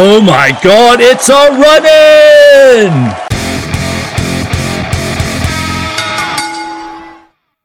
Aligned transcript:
Oh 0.00 0.20
my 0.20 0.56
god, 0.62 1.00
it's 1.00 1.28
a 1.28 1.50
running! 1.58 2.94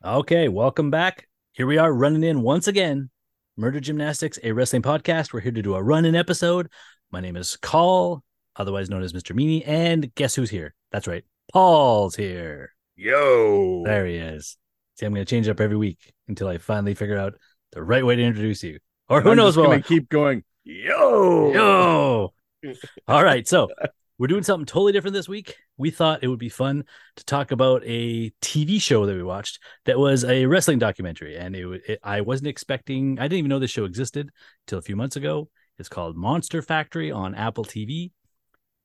Okay, 0.04 0.50
welcome 0.50 0.90
back. 0.90 1.28
Here 1.52 1.68
we 1.68 1.78
are 1.78 1.94
running 1.94 2.24
in 2.24 2.42
once 2.42 2.68
again. 2.68 3.12
Murder 3.56 3.80
Gymnastics, 3.80 4.40
a 4.42 4.52
wrestling 4.52 4.82
podcast. 4.82 5.32
We're 5.32 5.42
here 5.42 5.52
to 5.52 5.62
do 5.62 5.76
a 5.76 5.84
run 5.84 6.06
in 6.06 6.16
episode. 6.16 6.70
My 7.12 7.20
name 7.20 7.36
is 7.36 7.56
Col, 7.58 8.24
otherwise 8.56 8.90
known 8.90 9.04
as 9.04 9.14
Mr. 9.14 9.36
Meanie. 9.36 9.62
And 9.68 10.12
guess 10.16 10.34
who's 10.34 10.50
here? 10.50 10.74
That's 10.92 11.06
right. 11.06 11.24
Paul's 11.54 12.16
here. 12.16 12.74
Yo. 12.96 13.84
There 13.86 14.08
he 14.08 14.16
is. 14.16 14.58
See, 14.96 15.06
I'm 15.06 15.14
going 15.14 15.24
to 15.24 15.30
change 15.30 15.48
up 15.50 15.60
every 15.60 15.78
week 15.78 16.12
until 16.28 16.48
I 16.48 16.58
finally 16.58 16.96
figure 16.96 17.20
out 17.20 17.36
the 17.74 17.84
right 17.84 18.04
way 18.04 18.16
to 18.16 18.24
introduce 18.24 18.64
you. 18.64 18.80
Or 19.08 19.22
who 19.22 19.30
I'm 19.30 19.38
knows 19.38 19.56
what? 19.56 19.86
keep 19.86 20.10
going. 20.10 20.44
Yo. 20.64 21.54
Yo. 21.54 22.34
All 23.08 23.24
right. 23.24 23.48
So 23.48 23.70
we're 24.18 24.28
doing 24.28 24.44
something 24.44 24.66
totally 24.66 24.94
different 24.94 25.14
this 25.14 25.28
week. 25.28 25.58
We 25.78 25.92
thought 25.92 26.24
it 26.24 26.28
would 26.28 26.40
be 26.40 26.50
fun 26.50 26.86
to 27.18 27.26
talk 27.26 27.52
about 27.52 27.84
a 27.86 28.30
TV 28.42 28.82
show 28.82 29.06
that 29.06 29.16
we 29.16 29.24
watched 29.24 29.60
that 29.86 30.00
was 30.00 30.24
a 30.24 30.46
wrestling 30.46 30.80
documentary. 30.80 31.36
And 31.38 31.56
it, 31.56 31.82
it 31.88 32.00
I 32.04 32.22
wasn't 32.22 32.48
expecting, 32.48 33.20
I 33.20 33.24
didn't 33.24 33.40
even 33.40 33.50
know 33.50 33.60
this 33.60 33.72
show 33.72 33.86
existed 33.86 34.30
until 34.66 34.80
a 34.80 34.84
few 34.84 34.96
months 34.96 35.18
ago. 35.18 35.50
It's 35.78 35.90
called 35.90 36.16
Monster 36.16 36.62
Factory 36.62 37.12
on 37.12 37.36
Apple 37.36 37.66
TV. 37.66 38.12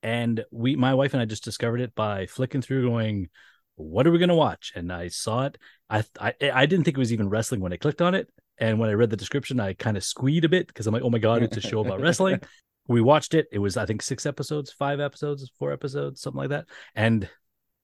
And 0.03 0.45
we, 0.51 0.75
my 0.75 0.95
wife 0.95 1.13
and 1.13 1.21
I 1.23 1.27
just 1.27 1.45
discovered 1.45 1.81
it 1.81 1.95
by 1.95 2.27
flicking 2.27 2.63
through 2.63 2.89
going, 2.89 3.29
what 3.77 4.07
are 4.07 4.11
we 4.11 4.19
going 4.19 4.31
to 4.31 4.35
watch? 4.35 4.73
And 4.75 4.93
I 4.93 5.09
saw 5.09 5.47
it. 5.47 5.59
I, 5.89 6.03
I, 6.21 6.35
I 6.53 6.67
didn't 6.67 6.85
think 6.85 6.97
it 6.97 7.01
was 7.01 7.13
even 7.13 7.29
wrestling 7.29 7.61
when 7.61 7.73
I 7.73 7.77
clicked 7.77 8.03
on 8.03 8.15
it. 8.17 8.29
And 8.61 8.79
when 8.79 8.91
I 8.91 8.95
read 8.95 9.11
the 9.11 9.17
description, 9.17 9.61
I 9.61 9.75
kind 9.75 9.97
of 9.97 10.05
squeed 10.05 10.45
a 10.45 10.49
bit 10.49 10.67
because 10.67 10.87
I'm 10.87 10.95
like, 10.95 11.03
oh 11.03 11.11
my 11.11 11.19
God, 11.19 11.43
it's 11.43 11.57
a 11.57 11.61
show 11.61 11.81
about 11.81 12.01
wrestling. 12.01 12.41
We 12.91 13.03
watched 13.03 13.35
it. 13.35 13.49
It 13.53 13.59
was, 13.59 13.77
I 13.77 13.85
think, 13.85 14.01
six 14.01 14.25
episodes, 14.25 14.73
five 14.73 14.99
episodes, 14.99 15.53
four 15.59 15.75
episodes, 15.75 16.23
something 16.23 16.39
like 16.39 16.49
that. 16.49 16.65
And 16.95 17.29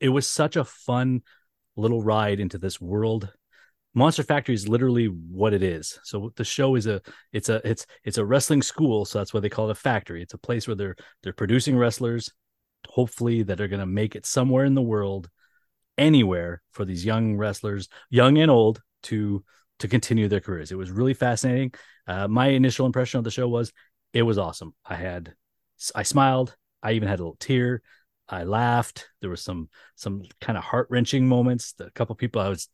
it 0.00 0.08
was 0.08 0.26
such 0.26 0.56
a 0.56 0.64
fun 0.64 1.20
little 1.76 2.02
ride 2.02 2.40
into 2.40 2.56
this 2.56 2.80
world. 2.80 3.30
Monster 3.94 4.22
Factory 4.22 4.54
is 4.54 4.66
literally 4.66 5.06
what 5.06 5.52
it 5.52 5.62
is. 5.62 5.98
So 6.04 6.32
the 6.36 6.44
show 6.44 6.74
is 6.74 6.86
a 6.86 7.00
it's 7.32 7.48
a 7.48 7.60
it's 7.68 7.86
it's 8.02 8.18
a 8.18 8.24
wrestling 8.24 8.62
school, 8.62 9.04
so 9.04 9.18
that's 9.18 9.32
why 9.32 9.40
they 9.40 9.48
call 9.48 9.68
it 9.68 9.72
a 9.72 9.76
factory. 9.76 10.22
It's 10.22 10.34
a 10.34 10.38
place 10.38 10.66
where 10.66 10.74
they're 10.74 10.96
they're 11.22 11.32
producing 11.32 11.76
wrestlers, 11.76 12.30
hopefully 12.88 13.42
that 13.44 13.60
are 13.60 13.68
going 13.68 13.80
to 13.80 13.86
make 13.86 14.16
it 14.16 14.26
somewhere 14.26 14.64
in 14.64 14.74
the 14.74 14.82
world, 14.82 15.28
anywhere 15.96 16.62
for 16.72 16.84
these 16.84 17.04
young 17.04 17.36
wrestlers, 17.36 17.88
young 18.10 18.38
and 18.38 18.50
old, 18.50 18.80
to 19.04 19.44
to 19.84 19.88
continue 19.88 20.28
their 20.28 20.40
careers. 20.40 20.72
It 20.72 20.78
was 20.78 20.90
really 20.90 21.12
fascinating. 21.12 21.74
Uh, 22.06 22.26
my 22.26 22.46
initial 22.46 22.86
impression 22.86 23.18
of 23.18 23.24
the 23.24 23.30
show 23.30 23.46
was 23.46 23.70
it 24.14 24.22
was 24.22 24.38
awesome. 24.38 24.74
I 24.82 24.94
had 24.94 25.34
I 25.94 26.04
smiled. 26.04 26.56
I 26.82 26.92
even 26.92 27.06
had 27.06 27.20
a 27.20 27.22
little 27.22 27.36
tear. 27.38 27.82
I 28.26 28.44
laughed. 28.44 29.08
There 29.20 29.28
was 29.28 29.42
some 29.42 29.68
some 29.94 30.22
kind 30.40 30.56
of 30.56 30.64
heart 30.64 30.86
wrenching 30.88 31.28
moments. 31.28 31.74
A 31.80 31.90
couple 31.90 32.14
people 32.14 32.40
I 32.40 32.48
was 32.48 32.66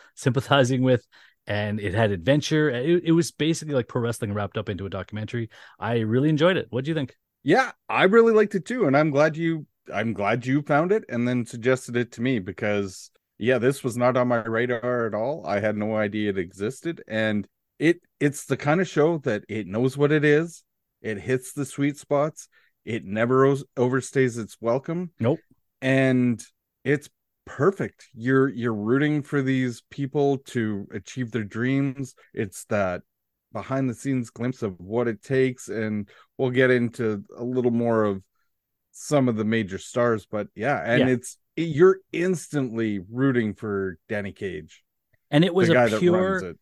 sympathizing 0.16 0.82
with, 0.82 1.06
and 1.46 1.78
it 1.78 1.94
had 1.94 2.10
adventure. 2.10 2.68
It, 2.68 3.04
it 3.04 3.12
was 3.12 3.30
basically 3.30 3.74
like 3.74 3.86
pro 3.86 4.02
wrestling 4.02 4.34
wrapped 4.34 4.58
up 4.58 4.68
into 4.68 4.86
a 4.86 4.90
documentary. 4.90 5.50
I 5.78 5.98
really 6.00 6.30
enjoyed 6.30 6.56
it. 6.56 6.66
What 6.70 6.84
do 6.84 6.90
you 6.90 6.96
think? 6.96 7.14
Yeah, 7.44 7.70
I 7.88 8.04
really 8.04 8.32
liked 8.32 8.56
it 8.56 8.64
too, 8.64 8.86
and 8.86 8.96
I'm 8.96 9.10
glad 9.10 9.36
you. 9.36 9.66
I'm 9.94 10.14
glad 10.14 10.44
you 10.44 10.62
found 10.62 10.90
it 10.90 11.04
and 11.08 11.28
then 11.28 11.46
suggested 11.46 11.94
it 11.94 12.10
to 12.12 12.22
me 12.22 12.40
because 12.40 13.12
yeah, 13.38 13.58
this 13.58 13.84
was 13.84 13.96
not 13.96 14.16
on 14.16 14.28
my 14.28 14.44
radar 14.44 15.06
at 15.06 15.14
all. 15.14 15.44
I 15.46 15.60
had 15.60 15.76
no 15.76 15.96
idea 15.96 16.30
it 16.30 16.38
existed, 16.38 17.02
and 17.06 17.46
it 17.78 18.00
it's 18.20 18.46
the 18.46 18.56
kind 18.56 18.80
of 18.80 18.88
show 18.88 19.18
that 19.18 19.44
it 19.48 19.66
knows 19.66 19.96
what 19.96 20.12
it 20.12 20.24
is. 20.24 20.62
It 21.02 21.18
hits 21.18 21.52
the 21.52 21.64
sweet 21.64 21.98
spots. 21.98 22.48
It 22.84 23.04
never 23.04 23.44
o- 23.46 23.56
overstays 23.76 24.38
its 24.38 24.56
welcome. 24.60 25.10
Nope. 25.20 25.40
And 25.82 26.42
it's 26.84 27.08
perfect. 27.44 28.08
You're 28.14 28.48
you're 28.48 28.74
rooting 28.74 29.22
for 29.22 29.42
these 29.42 29.82
people 29.90 30.38
to 30.38 30.88
achieve 30.92 31.30
their 31.32 31.44
dreams. 31.44 32.14
It's 32.32 32.64
that 32.66 33.02
behind 33.52 33.88
the 33.88 33.94
scenes 33.94 34.30
glimpse 34.30 34.62
of 34.62 34.78
what 34.78 35.08
it 35.08 35.22
takes 35.22 35.68
and 35.68 36.08
we'll 36.36 36.50
get 36.50 36.70
into 36.70 37.24
a 37.38 37.42
little 37.44 37.70
more 37.70 38.04
of 38.04 38.22
some 38.92 39.28
of 39.28 39.36
the 39.36 39.44
major 39.44 39.78
stars 39.78 40.26
but 40.30 40.48
yeah 40.54 40.82
and 40.84 41.08
Yeah. 41.08 41.14
it's 41.14 41.38
you're 41.56 41.98
instantly 42.12 43.00
rooting 43.10 43.54
for 43.54 43.98
Danny 44.08 44.32
Cage 44.32 44.82
And 45.30 45.44
it 45.44 45.54
was 45.54 45.68
a 45.68 45.98
pure 45.98 46.54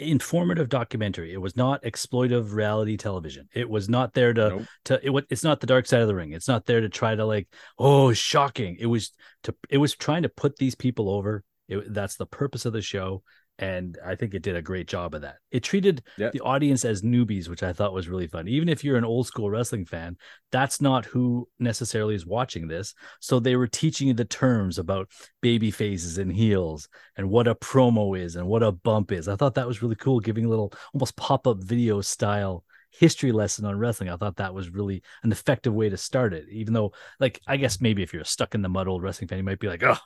informative 0.00 0.68
documentary. 0.68 1.32
It 1.32 1.40
was 1.40 1.56
not 1.56 1.82
exploitive 1.84 2.52
reality 2.52 2.96
television. 2.96 3.48
It 3.54 3.68
was 3.70 3.88
not 3.88 4.12
there 4.12 4.32
to 4.34 4.48
Nope. 4.48 4.62
to 4.86 5.16
it, 5.16 5.26
it's 5.30 5.44
not 5.44 5.60
the 5.60 5.66
dark 5.66 5.86
side 5.86 6.00
of 6.00 6.08
the 6.08 6.14
ring. 6.14 6.32
It's 6.32 6.48
not 6.48 6.66
there 6.66 6.80
to 6.80 6.88
try 6.88 7.14
to 7.14 7.24
like 7.24 7.48
oh 7.78 8.12
shocking. 8.12 8.76
It 8.80 8.86
was 8.86 9.12
to 9.44 9.54
it 9.70 9.78
was 9.78 9.94
trying 9.94 10.22
to 10.22 10.28
put 10.28 10.56
these 10.56 10.74
people 10.74 11.08
over. 11.08 11.44
It, 11.68 11.92
that's 11.92 12.16
the 12.16 12.26
purpose 12.26 12.64
of 12.64 12.72
the 12.72 12.82
show, 12.82 13.22
and 13.58 13.98
I 14.04 14.14
think 14.14 14.34
it 14.34 14.42
did 14.42 14.54
a 14.56 14.62
great 14.62 14.86
job 14.86 15.14
of 15.14 15.22
that. 15.22 15.36
It 15.50 15.64
treated 15.64 16.02
Yeah. 16.16 16.30
the 16.32 16.40
audience 16.40 16.84
as 16.84 17.02
newbies, 17.02 17.48
which 17.48 17.62
I 17.62 17.72
thought 17.72 17.92
was 17.92 18.08
really 18.08 18.28
fun. 18.28 18.46
Even 18.46 18.68
if 18.68 18.84
you're 18.84 18.96
an 18.96 19.04
old 19.04 19.26
school 19.26 19.50
wrestling 19.50 19.84
fan, 19.84 20.16
that's 20.52 20.80
not 20.80 21.04
who 21.06 21.48
necessarily 21.58 22.14
is 22.14 22.24
watching 22.24 22.68
this. 22.68 22.94
So 23.20 23.40
they 23.40 23.56
were 23.56 23.66
teaching 23.66 24.08
you 24.08 24.14
the 24.14 24.24
terms 24.24 24.78
about 24.78 25.10
baby 25.40 25.70
faces 25.70 26.18
and 26.18 26.32
heels 26.32 26.88
and 27.16 27.30
what 27.30 27.48
a 27.48 27.54
promo 27.54 28.18
is 28.18 28.36
and 28.36 28.46
what 28.46 28.62
a 28.62 28.72
bump 28.72 29.10
is. 29.10 29.26
I 29.28 29.36
thought 29.36 29.54
that 29.56 29.66
was 29.66 29.82
really 29.82 29.96
cool, 29.96 30.20
giving 30.20 30.44
a 30.44 30.48
little 30.48 30.72
almost 30.94 31.16
pop 31.16 31.46
up 31.46 31.58
video 31.62 32.00
style 32.00 32.64
history 32.90 33.32
lesson 33.32 33.64
on 33.66 33.78
wrestling. 33.78 34.08
I 34.08 34.16
thought 34.16 34.36
that 34.36 34.54
was 34.54 34.70
really 34.70 35.02
an 35.22 35.30
effective 35.30 35.74
way 35.74 35.88
to 35.88 35.96
start 35.96 36.32
it. 36.32 36.46
Even 36.50 36.72
though, 36.74 36.92
like, 37.20 37.40
I 37.46 37.56
guess 37.56 37.80
maybe 37.80 38.02
if 38.02 38.12
you're 38.12 38.22
a 38.22 38.26
stuck 38.26 38.54
in 38.54 38.62
the 38.62 38.68
mud 38.68 38.88
old 38.88 39.02
wrestling 39.02 39.28
fan, 39.28 39.38
you 39.38 39.44
might 39.44 39.58
be 39.60 39.68
like, 39.68 39.82
oh, 39.82 39.98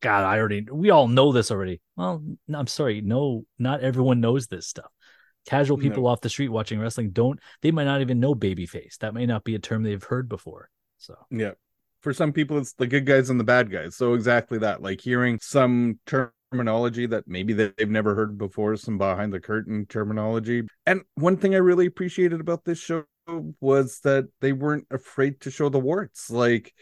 God, 0.00 0.24
I 0.24 0.38
already, 0.38 0.66
we 0.70 0.90
all 0.90 1.08
know 1.08 1.32
this 1.32 1.50
already. 1.50 1.80
Well, 1.96 2.22
no, 2.48 2.58
I'm 2.58 2.66
sorry. 2.66 3.00
No, 3.00 3.44
not 3.58 3.82
everyone 3.82 4.20
knows 4.20 4.46
this 4.46 4.66
stuff. 4.66 4.90
Casual 5.46 5.76
No. 5.76 5.82
people 5.82 6.06
off 6.06 6.20
the 6.20 6.28
street 6.28 6.48
watching 6.48 6.80
wrestling 6.80 7.10
don't, 7.10 7.38
they 7.62 7.70
might 7.70 7.84
not 7.84 8.00
even 8.00 8.20
know 8.20 8.34
babyface. 8.34 8.98
That 8.98 9.14
may 9.14 9.26
not 9.26 9.44
be 9.44 9.54
a 9.54 9.58
term 9.58 9.82
they've 9.82 10.02
heard 10.02 10.28
before. 10.28 10.70
So, 10.98 11.14
Yeah. 11.30 11.52
For 12.02 12.14
some 12.14 12.32
people, 12.32 12.56
it's 12.56 12.72
the 12.72 12.86
good 12.86 13.04
guys 13.04 13.28
and 13.28 13.38
the 13.38 13.44
bad 13.44 13.70
guys. 13.70 13.94
So 13.94 14.14
exactly 14.14 14.58
that. 14.60 14.80
Like 14.80 15.02
hearing 15.02 15.38
some 15.42 15.98
terminology 16.06 17.04
that 17.06 17.28
maybe 17.28 17.52
they've 17.52 17.90
never 17.90 18.14
heard 18.14 18.38
before, 18.38 18.76
some 18.76 18.96
behind 18.96 19.34
the 19.34 19.40
curtain 19.40 19.84
terminology. 19.86 20.62
And 20.86 21.02
one 21.16 21.36
thing 21.36 21.54
I 21.54 21.58
really 21.58 21.84
appreciated 21.84 22.40
about 22.40 22.64
this 22.64 22.78
show 22.78 23.04
was 23.60 24.00
that 24.04 24.28
they 24.40 24.52
weren't 24.52 24.86
afraid 24.90 25.42
to 25.42 25.50
show 25.50 25.68
the 25.68 25.78
warts. 25.78 26.30
Like 26.30 26.72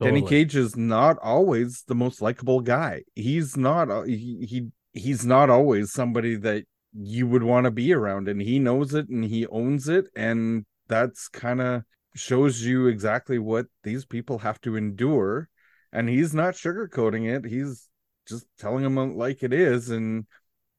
Danny. 0.00 0.22
Cage 0.22 0.56
is 0.56 0.76
not 0.76 1.18
always 1.22 1.84
the 1.86 1.94
most 1.94 2.20
likable 2.20 2.60
guy. 2.60 3.02
He's 3.14 3.56
not. 3.56 4.06
He, 4.06 4.46
he 4.48 4.68
he's 4.92 5.24
not 5.24 5.50
always 5.50 5.92
somebody 5.92 6.36
that 6.36 6.64
you 6.92 7.26
would 7.26 7.42
want 7.42 7.64
to 7.64 7.70
be 7.70 7.92
around, 7.92 8.28
and 8.28 8.40
he 8.40 8.58
knows 8.58 8.94
it 8.94 9.08
and 9.08 9.24
he 9.24 9.46
owns 9.46 9.88
it, 9.88 10.06
and 10.16 10.64
that's 10.88 11.28
kind 11.28 11.60
of 11.60 11.82
shows 12.14 12.62
you 12.62 12.86
exactly 12.86 13.38
what 13.38 13.66
these 13.82 14.04
people 14.04 14.38
have 14.38 14.60
to 14.62 14.76
endure. 14.76 15.48
And 15.92 16.08
he's 16.08 16.34
not 16.34 16.54
sugarcoating 16.54 17.32
it. 17.32 17.48
He's 17.48 17.88
just 18.28 18.46
telling 18.58 18.82
them 18.82 19.16
like 19.16 19.42
it 19.42 19.52
is, 19.52 19.90
and 19.90 20.26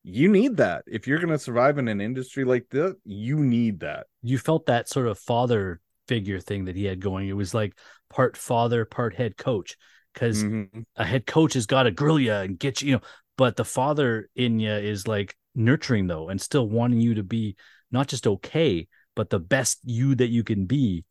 you 0.03 0.29
need 0.29 0.57
that 0.57 0.83
if 0.87 1.07
you're 1.07 1.19
going 1.19 1.29
to 1.29 1.39
survive 1.39 1.77
in 1.77 1.87
an 1.87 2.01
industry 2.01 2.43
like 2.43 2.67
this. 2.69 2.93
You 3.05 3.39
need 3.39 3.79
that. 3.79 4.07
you 4.21 4.37
felt 4.37 4.65
that 4.67 4.89
sort 4.89 5.07
of 5.07 5.17
father 5.17 5.81
figure 6.07 6.39
thing 6.39 6.65
that 6.65 6.75
he 6.75 6.85
had 6.85 6.99
going. 6.99 7.27
It 7.27 7.33
was 7.33 7.53
like 7.53 7.77
part 8.09 8.37
father, 8.37 8.85
part 8.85 9.15
head 9.15 9.37
coach. 9.37 9.77
Because 10.13 10.43
Mhm. 10.43 10.85
a 10.95 11.03
head 11.03 11.25
coach 11.25 11.53
has 11.55 11.65
got 11.65 11.83
to 11.83 11.91
grill 11.91 12.19
you 12.19 12.31
and 12.31 12.57
get 12.57 12.81
you, 12.81 12.87
you 12.87 12.93
know, 12.95 13.01
but 13.37 13.57
the 13.57 13.65
father 13.65 14.29
in 14.35 14.59
you 14.59 14.71
is 14.71 15.07
like 15.07 15.35
nurturing 15.55 16.07
though, 16.07 16.29
and 16.29 16.39
still 16.39 16.69
wanting 16.69 17.01
you 17.01 17.15
to 17.15 17.23
be 17.23 17.55
not 17.91 18.07
just 18.07 18.25
okay, 18.25 18.87
but 19.15 19.29
the 19.29 19.39
best 19.39 19.79
you 19.83 20.15
that 20.15 20.29
you 20.29 20.43
can 20.43 20.65
be. 20.65 21.03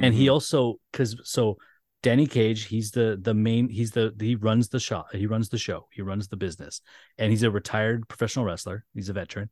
And 0.00 0.14
he 0.14 0.26
Mhm. 0.26 0.32
also 0.32 0.80
because 0.90 1.16
so 1.24 1.58
Danny 2.02 2.26
Cage, 2.26 2.64
he's 2.64 2.92
the 2.92 3.18
the 3.20 3.34
main, 3.34 3.68
he's 3.68 3.90
the 3.90 4.14
he 4.20 4.36
runs 4.36 4.68
the 4.68 4.80
shop, 4.80 5.06
he 5.12 5.26
runs 5.26 5.48
the 5.48 5.58
show, 5.58 5.88
he 5.90 6.02
runs 6.02 6.28
the 6.28 6.36
business, 6.36 6.80
and 7.18 7.30
he's 7.30 7.42
a 7.42 7.50
retired 7.50 8.08
professional 8.08 8.44
wrestler. 8.44 8.84
He's 8.94 9.08
a 9.08 9.12
veteran, 9.12 9.50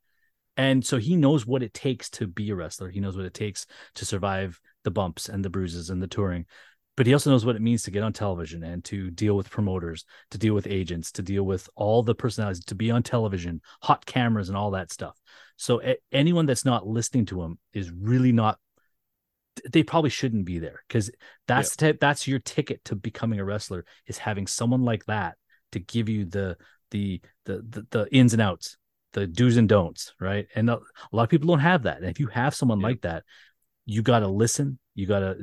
and 0.61 0.85
so 0.85 0.99
he 0.99 1.17
knows 1.17 1.47
what 1.47 1.63
it 1.63 1.73
takes 1.73 2.11
to 2.11 2.27
be 2.27 2.51
a 2.51 2.55
wrestler. 2.55 2.91
He 2.91 3.01
knows 3.01 3.17
what 3.17 3.25
it 3.25 3.33
takes 3.33 3.65
to 3.95 4.05
survive 4.05 4.61
the 4.85 4.91
bumps 4.91 5.31
and 5.31 5.43
the 5.43 5.49
bruises 5.49 5.89
and 5.89 6.03
the 6.03 6.07
touring. 6.07 6.45
But 6.99 7.07
he 7.07 7.15
also 7.15 7.31
knows 7.31 7.47
what 7.47 7.57
it 7.57 7.63
means 7.63 7.83
to 7.85 7.91
get 7.91 8.03
on 8.03 8.13
television 8.13 8.63
and 8.63 8.85
to 8.85 9.11
deal 9.11 9.39
with 9.39 9.49
promoters, 9.49 10.05
to 10.33 10.37
deal 10.39 10.53
with 10.53 10.67
agents, 10.67 11.13
to 11.13 11.23
deal 11.23 11.45
with 11.45 11.67
all 11.77 12.03
the 12.03 12.15
personalities, 12.15 12.63
to 12.67 12.75
be 12.75 12.91
on 12.91 13.03
television, 13.03 13.63
hot 13.81 14.05
cameras, 14.05 14.51
and 14.51 14.59
all 14.59 14.73
that 14.73 14.93
stuff. 14.93 15.19
So 15.57 15.81
anyone 16.13 16.45
that's 16.45 16.67
not 16.67 16.87
listening 16.87 17.25
to 17.27 17.41
him 17.41 17.59
is 17.73 17.91
really 17.91 18.33
not 18.33 18.59
they 19.73 19.83
probably 19.83 20.11
shouldn't 20.11 20.45
be 20.45 20.59
there 20.59 20.83
because 20.89 21.11
that's 21.49 21.75
the 21.75 21.87
type, 21.87 22.01
that's 22.01 22.29
your 22.29 22.39
ticket 22.39 22.85
to 22.85 22.97
becoming 22.97 23.41
a 23.41 23.45
wrestler 23.45 23.87
is 24.07 24.19
having 24.19 24.47
someone 24.47 24.83
like 24.83 25.07
that 25.07 25.37
to 25.73 25.81
give 25.81 26.11
you 26.11 26.27
the 26.27 26.59
the 26.91 27.21
the 27.47 27.65
the, 27.69 27.87
the 27.91 28.15
ins 28.15 28.33
and 28.35 28.43
outs 28.43 28.77
the 29.13 29.27
do's 29.27 29.57
and 29.57 29.69
don'ts 29.69 30.15
right 30.21 30.47
and 30.55 30.71
a, 30.71 30.75
a 30.77 30.81
lot 31.13 31.25
of 31.25 31.29
people 31.31 31.49
don't 31.49 31.59
have 31.61 31.83
that 31.85 31.99
and 31.99 32.07
if 32.07 32.21
you 32.21 32.29
have 32.29 32.55
someone 32.55 32.81
Yeah. 32.81 32.87
like 32.87 33.01
that 33.03 33.25
you 33.87 34.03
got 34.03 34.21
to 34.21 34.29
listen 34.29 34.79
you 34.95 35.03
You 35.03 35.07
gotta 35.07 35.37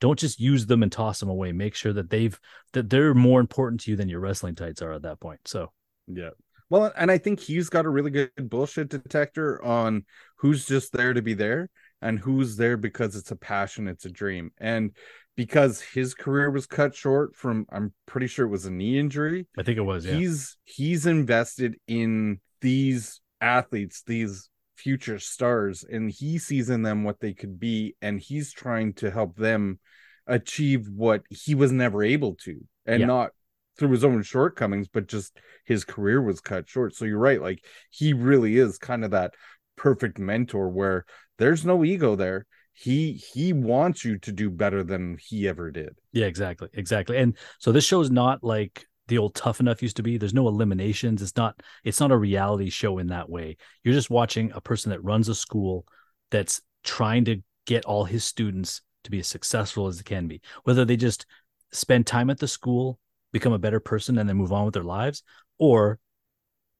don't 0.00 0.18
just 0.18 0.38
use 0.38 0.66
them 0.66 0.82
and 0.82 0.92
toss 0.92 1.18
them 1.18 1.28
away. 1.28 1.50
Make 1.52 1.74
sure 1.74 1.92
that 1.94 2.08
they've 2.08 2.38
that 2.72 2.88
they're 2.88 3.14
more 3.14 3.40
important 3.40 3.80
to 3.82 3.90
you 3.90 3.96
than 3.96 4.08
your 4.08 4.20
wrestling 4.20 4.54
tights 4.54 4.80
are 4.82 4.92
at 4.92 5.02
that 5.02 5.18
point. 5.18 5.40
So 5.46 5.72
yeah. 6.06 6.30
Well, 6.70 6.92
and 6.96 7.10
I 7.10 7.18
think 7.18 7.40
he's 7.40 7.68
got 7.68 7.84
a 7.84 7.90
really 7.90 8.10
good 8.10 8.30
bullshit 8.48 8.88
detector 8.90 9.62
on 9.64 10.04
who's 10.36 10.66
just 10.66 10.92
there 10.92 11.12
to 11.12 11.20
be 11.22 11.34
there 11.34 11.68
and 12.00 12.18
who's 12.18 12.56
there 12.56 12.76
because 12.76 13.16
it's 13.16 13.30
a 13.30 13.36
passion, 13.36 13.88
it's 13.88 14.04
a 14.04 14.10
dream. 14.10 14.52
And 14.58 14.92
because 15.36 15.80
his 15.80 16.14
career 16.14 16.50
was 16.50 16.66
cut 16.66 16.94
short 16.94 17.34
from 17.34 17.66
I'm 17.72 17.92
pretty 18.06 18.26
sure 18.28 18.46
it 18.46 18.50
was 18.50 18.66
a 18.66 18.70
knee 18.70 18.98
injury. 18.98 19.46
I 19.58 19.64
think 19.64 19.78
it 19.78 19.82
was, 19.82 20.06
yeah. 20.06 20.14
He's 20.14 20.56
he's 20.64 21.06
invested 21.06 21.76
in 21.88 22.40
these 22.62 23.20
athletes, 23.40 24.02
these 24.06 24.48
future 24.76 25.18
stars, 25.18 25.84
and 25.84 26.10
he 26.10 26.38
sees 26.38 26.70
in 26.70 26.82
them 26.82 27.04
what 27.04 27.20
they 27.20 27.34
could 27.34 27.60
be, 27.60 27.94
and 28.00 28.18
he's 28.18 28.52
trying 28.52 28.94
to 28.94 29.10
help 29.10 29.36
them 29.36 29.78
achieve 30.26 30.88
what 30.88 31.22
he 31.28 31.54
was 31.54 31.70
never 31.70 32.02
able 32.02 32.34
to, 32.36 32.58
and 32.86 33.00
yeah. 33.00 33.06
not 33.06 33.30
through 33.78 33.90
his 33.90 34.04
own 34.04 34.22
shortcomings, 34.22 34.88
but 34.88 35.08
just 35.08 35.38
his 35.66 35.84
career 35.84 36.22
was 36.22 36.40
cut 36.40 36.68
short. 36.68 36.94
So 36.94 37.04
you're 37.04 37.18
right, 37.18 37.42
like 37.42 37.64
he 37.90 38.14
really 38.14 38.56
is 38.56 38.78
kind 38.78 39.04
of 39.04 39.10
that 39.10 39.34
perfect 39.76 40.18
mentor 40.18 40.68
where 40.68 41.04
there's 41.38 41.64
no 41.64 41.84
ego 41.84 42.14
there 42.14 42.46
he 42.74 43.12
he 43.12 43.52
wants 43.52 44.04
you 44.04 44.18
to 44.18 44.32
do 44.32 44.48
better 44.48 44.82
than 44.82 45.16
he 45.20 45.46
ever 45.46 45.70
did 45.70 45.94
yeah 46.12 46.26
exactly 46.26 46.68
exactly 46.72 47.16
and 47.16 47.36
so 47.58 47.72
this 47.72 47.84
show 47.84 48.00
is 48.00 48.10
not 48.10 48.42
like 48.42 48.86
the 49.08 49.18
old 49.18 49.34
tough 49.34 49.60
enough 49.60 49.82
used 49.82 49.96
to 49.96 50.02
be 50.02 50.16
there's 50.16 50.34
no 50.34 50.48
eliminations. 50.48 51.22
It's 51.22 51.36
not 51.36 51.60
it's 51.84 52.00
not 52.00 52.12
a 52.12 52.16
reality 52.16 52.70
show 52.70 52.98
in 52.98 53.08
that 53.08 53.28
way. 53.28 53.56
You're 53.82 53.94
just 53.94 54.10
watching 54.10 54.52
a 54.54 54.60
person 54.60 54.90
that 54.90 55.04
runs 55.04 55.28
a 55.28 55.34
school 55.34 55.86
that's 56.30 56.62
trying 56.84 57.24
to 57.26 57.42
get 57.66 57.84
all 57.84 58.04
his 58.04 58.24
students 58.24 58.82
to 59.04 59.10
be 59.10 59.18
as 59.18 59.26
successful 59.26 59.86
as 59.86 59.96
they 59.96 60.04
can 60.04 60.28
be. 60.28 60.40
Whether 60.64 60.84
they 60.84 60.96
just 60.96 61.26
spend 61.72 62.06
time 62.06 62.30
at 62.30 62.38
the 62.38 62.48
school 62.48 62.98
become 63.32 63.52
a 63.52 63.58
better 63.58 63.80
person 63.80 64.18
and 64.18 64.28
then 64.28 64.36
move 64.36 64.52
on 64.52 64.64
with 64.64 64.74
their 64.74 64.82
lives 64.82 65.22
or 65.58 65.98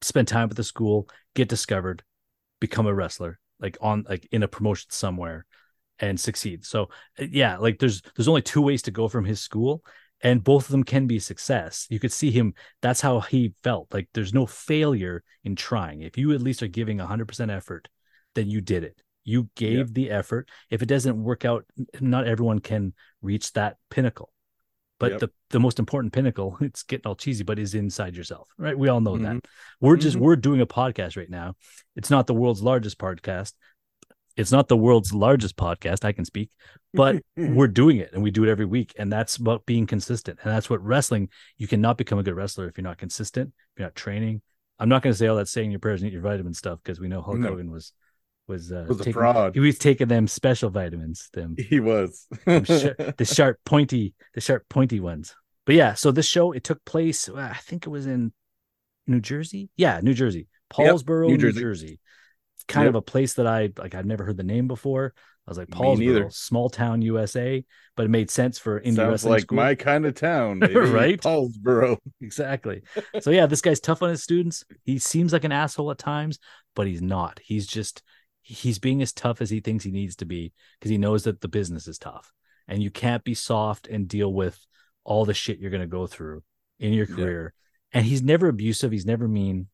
spend 0.00 0.28
time 0.28 0.48
at 0.50 0.56
the 0.56 0.64
school 0.64 1.08
get 1.34 1.48
discovered 1.48 2.02
become 2.60 2.86
a 2.86 2.94
wrestler 2.94 3.38
like 3.60 3.78
on 3.80 4.04
like 4.08 4.28
in 4.32 4.42
a 4.42 4.48
promotion 4.48 4.90
somewhere 4.90 5.46
and 5.98 6.18
succeed. 6.18 6.64
So 6.64 6.90
uh, 7.18 7.24
yeah, 7.30 7.56
like 7.58 7.78
there's 7.78 8.02
there's 8.16 8.28
only 8.28 8.42
two 8.42 8.60
ways 8.60 8.82
to 8.82 8.90
go 8.90 9.08
from 9.08 9.24
his 9.24 9.40
school 9.40 9.82
and 10.22 10.44
both 10.44 10.66
of 10.66 10.70
them 10.70 10.84
can 10.84 11.06
be 11.06 11.18
success. 11.18 11.86
You 11.90 11.98
could 11.98 12.12
see 12.12 12.30
him 12.30 12.54
that's 12.80 13.00
how 13.00 13.20
he 13.20 13.54
felt. 13.62 13.92
Like 13.92 14.08
there's 14.14 14.34
no 14.34 14.46
failure 14.46 15.22
in 15.44 15.56
trying. 15.56 16.02
If 16.02 16.16
you 16.16 16.32
at 16.32 16.42
least 16.42 16.62
are 16.62 16.68
giving 16.68 16.98
100% 16.98 17.54
effort, 17.54 17.88
then 18.34 18.48
you 18.48 18.60
did 18.60 18.84
it. 18.84 19.02
You 19.24 19.48
gave 19.56 19.78
yep. 19.78 19.88
the 19.88 20.10
effort. 20.10 20.48
If 20.70 20.82
it 20.82 20.86
doesn't 20.86 21.22
work 21.22 21.44
out, 21.44 21.64
not 22.00 22.26
everyone 22.26 22.60
can 22.60 22.92
reach 23.20 23.52
that 23.52 23.76
pinnacle. 23.90 24.32
But 24.98 25.12
yep. 25.12 25.20
the 25.20 25.30
the 25.50 25.60
most 25.60 25.80
important 25.80 26.12
pinnacle, 26.12 26.56
it's 26.60 26.84
getting 26.84 27.06
all 27.06 27.16
cheesy, 27.16 27.42
but 27.42 27.58
is 27.58 27.74
inside 27.74 28.16
yourself, 28.16 28.48
right? 28.56 28.78
We 28.78 28.88
all 28.88 29.00
know 29.00 29.14
mm-hmm. 29.14 29.24
that. 29.24 29.48
We're 29.80 29.96
just 29.96 30.14
mm-hmm. 30.14 30.24
we're 30.24 30.36
doing 30.36 30.60
a 30.60 30.66
podcast 30.66 31.16
right 31.16 31.30
now. 31.30 31.54
It's 31.96 32.10
not 32.10 32.28
the 32.28 32.34
world's 32.34 32.62
largest 32.62 32.98
podcast, 32.98 33.54
it's 34.36 34.52
not 34.52 34.68
the 34.68 34.76
world's 34.76 35.12
largest 35.12 35.56
podcast 35.56 36.04
i 36.04 36.12
can 36.12 36.24
speak 36.24 36.50
but 36.94 37.22
we're 37.36 37.68
doing 37.68 37.98
it 37.98 38.10
and 38.12 38.22
we 38.22 38.30
do 38.30 38.44
it 38.44 38.50
every 38.50 38.64
week. 38.64 38.94
And 38.98 39.12
that's 39.12 39.36
about 39.36 39.66
being 39.66 39.86
consistent. 39.86 40.38
And 40.42 40.52
that's 40.52 40.68
what 40.68 40.82
wrestling 40.82 41.28
you 41.56 41.66
cannot 41.66 41.98
become 41.98 42.18
a 42.18 42.22
good 42.22 42.34
wrestler 42.34 42.68
if 42.68 42.76
you're 42.76 42.84
not 42.84 42.98
consistent 42.98 43.52
if 43.74 43.80
you're 43.80 43.86
not 43.86 43.94
training. 43.94 44.42
I'm 44.78 44.88
not 44.88 45.02
going 45.02 45.12
to 45.12 45.18
say 45.18 45.26
all 45.26 45.36
that 45.36 45.48
saying 45.48 45.70
your 45.70 45.80
prayers 45.80 46.02
and 46.02 46.08
eat 46.08 46.12
your 46.12 46.22
vitamin 46.22 46.54
stuff 46.54 46.80
because 46.82 47.00
we 47.00 47.08
know 47.08 47.22
hulk 47.22 47.38
no. 47.38 47.48
hogan 47.48 47.70
was 47.70 47.92
was 48.48 48.72
uh 48.72 48.84
was 48.88 48.98
taking, 48.98 49.12
a 49.12 49.14
fraud. 49.14 49.54
he 49.54 49.60
was 49.60 49.78
taking 49.78 50.08
them 50.08 50.26
special 50.26 50.68
vitamins 50.68 51.28
them 51.32 51.54
he 51.68 51.78
was. 51.78 52.26
the 52.44 53.30
sharp 53.30 53.58
pointy 53.64 54.14
the 54.34 54.40
sharp 54.40 54.64
pointy 54.68 54.98
ones. 54.98 55.34
But 55.64 55.76
yeah 55.76 55.94
so 55.94 56.10
this 56.10 56.26
show 56.26 56.52
it 56.52 56.64
took 56.64 56.84
place 56.84 57.28
i 57.28 57.54
think 57.54 57.86
it 57.86 57.90
was 57.90 58.06
in 58.06 58.32
new 59.06 59.20
jersey? 59.20 59.70
Yeah 59.76 60.00
new 60.02 60.14
jersey. 60.14 60.48
Paulsboro 60.72 61.28
yep, 61.28 61.38
new, 61.38 61.38
jersey. 61.38 61.54
new 61.54 61.60
jersey 61.60 62.00
kind 62.68 62.84
yep. 62.84 62.90
of 62.90 62.94
a 62.96 63.02
place 63.02 63.34
that 63.34 63.46
I 63.46 63.70
like 63.76 63.94
I've 63.94 64.06
never 64.06 64.24
heard 64.24 64.36
the 64.36 64.44
name 64.44 64.68
before. 64.68 65.14
I 65.46 65.50
was 65.50 65.58
like 65.58 65.68
Paulsboro, 65.68 66.32
small 66.32 66.70
town 66.70 67.02
USA, 67.02 67.64
but 67.96 68.06
it 68.06 68.10
made 68.10 68.30
sense 68.30 68.60
for 68.60 68.80
indie 68.80 68.94
Sounds 68.94 69.10
wrestling. 69.10 69.32
like 69.32 69.42
school. 69.42 69.56
my 69.56 69.74
kind 69.74 70.06
of 70.06 70.14
town, 70.14 70.60
right? 70.74 71.20
Paulsboro, 71.20 71.98
exactly. 72.20 72.82
So 73.20 73.30
yeah, 73.30 73.46
this 73.46 73.60
guy's 73.60 73.80
tough 73.80 74.02
on 74.02 74.10
his 74.10 74.22
students. 74.22 74.64
He 74.84 75.00
seems 75.00 75.32
like 75.32 75.42
an 75.42 75.50
asshole 75.50 75.90
at 75.90 75.98
times, 75.98 76.38
but 76.76 76.86
he's 76.86 77.02
not. 77.02 77.40
He's 77.42 77.66
just 77.66 78.02
he's 78.42 78.78
being 78.78 79.02
as 79.02 79.12
tough 79.12 79.40
as 79.40 79.50
he 79.50 79.60
thinks 79.60 79.82
he 79.82 79.90
needs 79.90 80.16
to 80.16 80.26
be 80.26 80.52
because 80.78 80.90
he 80.90 80.98
knows 80.98 81.24
that 81.24 81.40
the 81.40 81.48
business 81.48 81.88
is 81.88 81.98
tough, 81.98 82.32
and 82.68 82.80
you 82.80 82.90
can't 82.90 83.24
be 83.24 83.34
soft 83.34 83.88
and 83.88 84.06
deal 84.06 84.32
with 84.32 84.64
all 85.04 85.24
the 85.24 85.34
shit 85.34 85.58
you're 85.58 85.70
going 85.70 85.80
to 85.80 85.86
go 85.88 86.06
through 86.06 86.42
in 86.78 86.92
your 86.92 87.06
career. 87.06 87.52
Yeah. 87.92 87.98
And 87.98 88.06
he's 88.06 88.22
never 88.22 88.48
abusive. 88.48 88.92
He's 88.92 89.06
never 89.06 89.26
mean. 89.26 89.66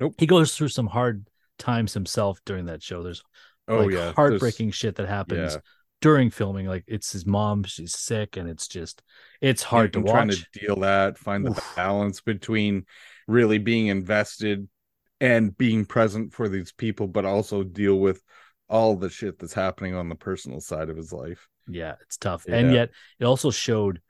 Nope. 0.00 0.14
He 0.18 0.26
goes 0.26 0.54
through 0.56 0.68
some 0.68 0.88
hard 0.88 1.26
times 1.58 1.94
himself 1.94 2.40
during 2.44 2.66
that 2.66 2.82
show. 2.82 3.02
There's 3.02 3.22
oh 3.68 3.80
like 3.80 3.94
yeah, 3.94 4.12
heartbreaking 4.12 4.68
There's... 4.68 4.76
shit 4.76 4.96
that 4.96 5.08
happens 5.08 5.54
yeah. 5.54 5.60
during 6.00 6.30
filming. 6.30 6.66
Like 6.66 6.84
it's 6.86 7.12
his 7.12 7.26
mom, 7.26 7.64
she's 7.64 7.96
sick, 7.96 8.36
and 8.36 8.48
it's 8.48 8.68
just 8.68 9.02
it's 9.40 9.62
hard 9.62 9.94
yeah, 9.94 10.00
to 10.00 10.06
watch. 10.06 10.14
Trying 10.14 10.30
to 10.30 10.46
deal 10.52 10.76
that, 10.76 11.18
find 11.18 11.48
Oof. 11.48 11.56
the 11.56 11.62
balance 11.76 12.20
between 12.20 12.86
really 13.26 13.58
being 13.58 13.86
invested 13.86 14.68
and 15.20 15.56
being 15.56 15.84
present 15.84 16.32
for 16.32 16.48
these 16.48 16.72
people, 16.72 17.06
but 17.06 17.24
also 17.24 17.62
deal 17.62 17.96
with 17.96 18.22
all 18.68 18.96
the 18.96 19.10
shit 19.10 19.38
that's 19.38 19.54
happening 19.54 19.94
on 19.94 20.08
the 20.08 20.14
personal 20.14 20.60
side 20.60 20.88
of 20.88 20.96
his 20.96 21.12
life. 21.12 21.46
Yeah, 21.68 21.94
it's 22.00 22.16
tough. 22.16 22.44
Yeah. 22.48 22.56
And 22.56 22.72
yet 22.72 22.90
it 23.20 23.24
also 23.24 23.50
showed 23.50 24.00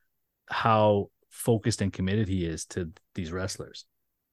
how 0.49 1.11
focused 1.31 1.81
and 1.81 1.93
committed 1.93 2.29
he 2.29 2.45
is 2.45 2.65
to 2.67 2.91
these 3.15 3.33
wrestlers 3.33 3.85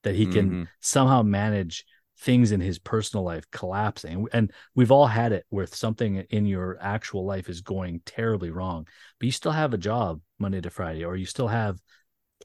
that 0.04 0.16
he 0.16 0.26
can 0.26 0.50
mm-hmm. 0.50 0.64
somehow 0.80 1.22
manage 1.22 1.84
things 2.20 2.52
in 2.52 2.60
his 2.60 2.80
personal 2.80 3.24
life 3.24 3.46
collapsing 3.52 4.28
and 4.34 4.52
we've 4.76 4.92
all 4.92 5.08
had 5.08 5.32
it 5.32 5.46
where 5.50 5.66
something 5.66 6.18
in 6.30 6.46
your 6.46 6.78
actual 6.82 7.26
life 7.26 7.48
is 7.48 7.62
going 7.62 8.02
terribly 8.06 8.50
wrong 8.50 8.86
but 9.20 9.26
you 9.26 9.32
still 9.32 9.54
have 9.54 9.74
a 9.74 9.78
job 9.78 10.20
monday 10.38 10.60
to 10.60 10.70
friday 10.70 11.06
or 11.06 11.16
you 11.16 11.26
still 11.26 11.48
have 11.48 11.80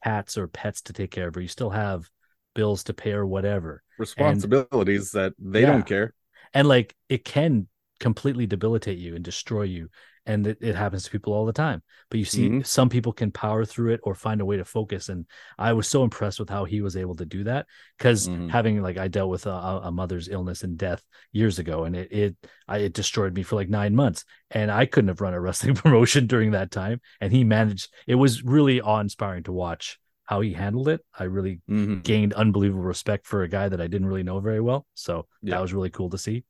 cats 0.01 0.37
or 0.37 0.47
pets 0.47 0.81
to 0.81 0.93
take 0.93 1.11
care 1.11 1.27
of 1.27 1.35
or 1.35 1.41
you 1.41 1.47
still 1.49 1.69
have 1.69 2.09
bills 2.53 2.85
to 2.85 2.93
pay 2.93 3.11
or 3.11 3.25
whatever 3.25 3.83
responsibilities 3.97 5.13
and, 5.13 5.25
that 5.25 5.33
they 5.37 5.61
yeah. 5.61 5.71
don't 5.71 5.85
care 5.85 6.13
and 6.53 6.69
like 6.69 6.95
it 7.09 7.25
can 7.25 7.67
completely 7.99 8.45
debilitate 8.45 8.97
you 8.97 9.15
and 9.15 9.23
destroy 9.23 9.63
you 9.63 9.89
and 10.25 10.47
it, 10.47 10.57
it, 10.61 10.75
happens 10.75 11.03
to 11.03 11.11
people 11.11 11.33
all 11.33 11.45
the 11.45 11.53
time 11.53 11.81
but 12.09 12.19
you 12.19 12.25
see 12.25 12.49
mm-hmm. 12.49 12.61
some 12.61 12.89
people 12.89 13.13
can 13.13 13.31
power 13.31 13.63
through 13.63 13.93
it 13.93 13.99
or 14.03 14.15
find 14.15 14.41
a 14.41 14.45
way 14.45 14.57
to 14.57 14.65
focus 14.65 15.09
and 15.09 15.25
i 15.57 15.71
was 15.73 15.87
so 15.87 16.03
impressed 16.03 16.39
with 16.39 16.49
how 16.49 16.65
he 16.65 16.81
was 16.81 16.97
able 16.97 17.15
to 17.15 17.25
do 17.25 17.43
that 17.43 17.65
because 17.97 18.27
mm-hmm. 18.27 18.49
having 18.49 18.81
like 18.81 18.97
i 18.97 19.07
dealt 19.07 19.29
with 19.29 19.45
a, 19.45 19.49
a, 19.49 19.91
mother's 19.91 20.27
illness 20.27 20.63
and 20.63 20.77
death 20.77 21.03
years 21.31 21.59
ago 21.59 21.85
and 21.85 21.95
it 21.95 22.11
it 22.11 22.35
I, 22.67 22.79
it 22.79 22.93
destroyed 22.93 23.33
me 23.33 23.43
for 23.43 23.55
like 23.55 23.69
nine 23.69 23.95
months 23.95 24.25
and 24.51 24.71
i 24.71 24.85
couldn't 24.85 25.09
have 25.09 25.21
run 25.21 25.33
a 25.33 25.39
wrestling 25.41 25.75
promotion 25.75 26.27
during 26.27 26.51
that 26.51 26.71
time 26.71 27.01
and 27.21 27.31
he 27.31 27.43
managed 27.43 27.89
it 28.07 28.15
was 28.15 28.43
really 28.43 28.81
awe-inspiring 28.81 29.43
to 29.43 29.51
watch 29.51 29.99
how 30.25 30.41
he 30.41 30.53
handled 30.53 30.87
it 30.87 31.01
i 31.17 31.23
really 31.23 31.61
mm-hmm. 31.69 31.99
gained 31.99 32.33
unbelievable 32.33 32.83
respect 32.83 33.27
for 33.27 33.43
a 33.43 33.47
guy 33.47 33.69
that 33.69 33.81
i 33.81 33.87
didn't 33.87 34.07
really 34.07 34.23
know 34.23 34.39
very 34.39 34.61
well 34.61 34.85
so 34.95 35.27
yeah. 35.41 35.55
that 35.55 35.61
was 35.61 35.73
really 35.73 35.91
cool 35.91 36.09
to 36.09 36.17
see 36.17 36.43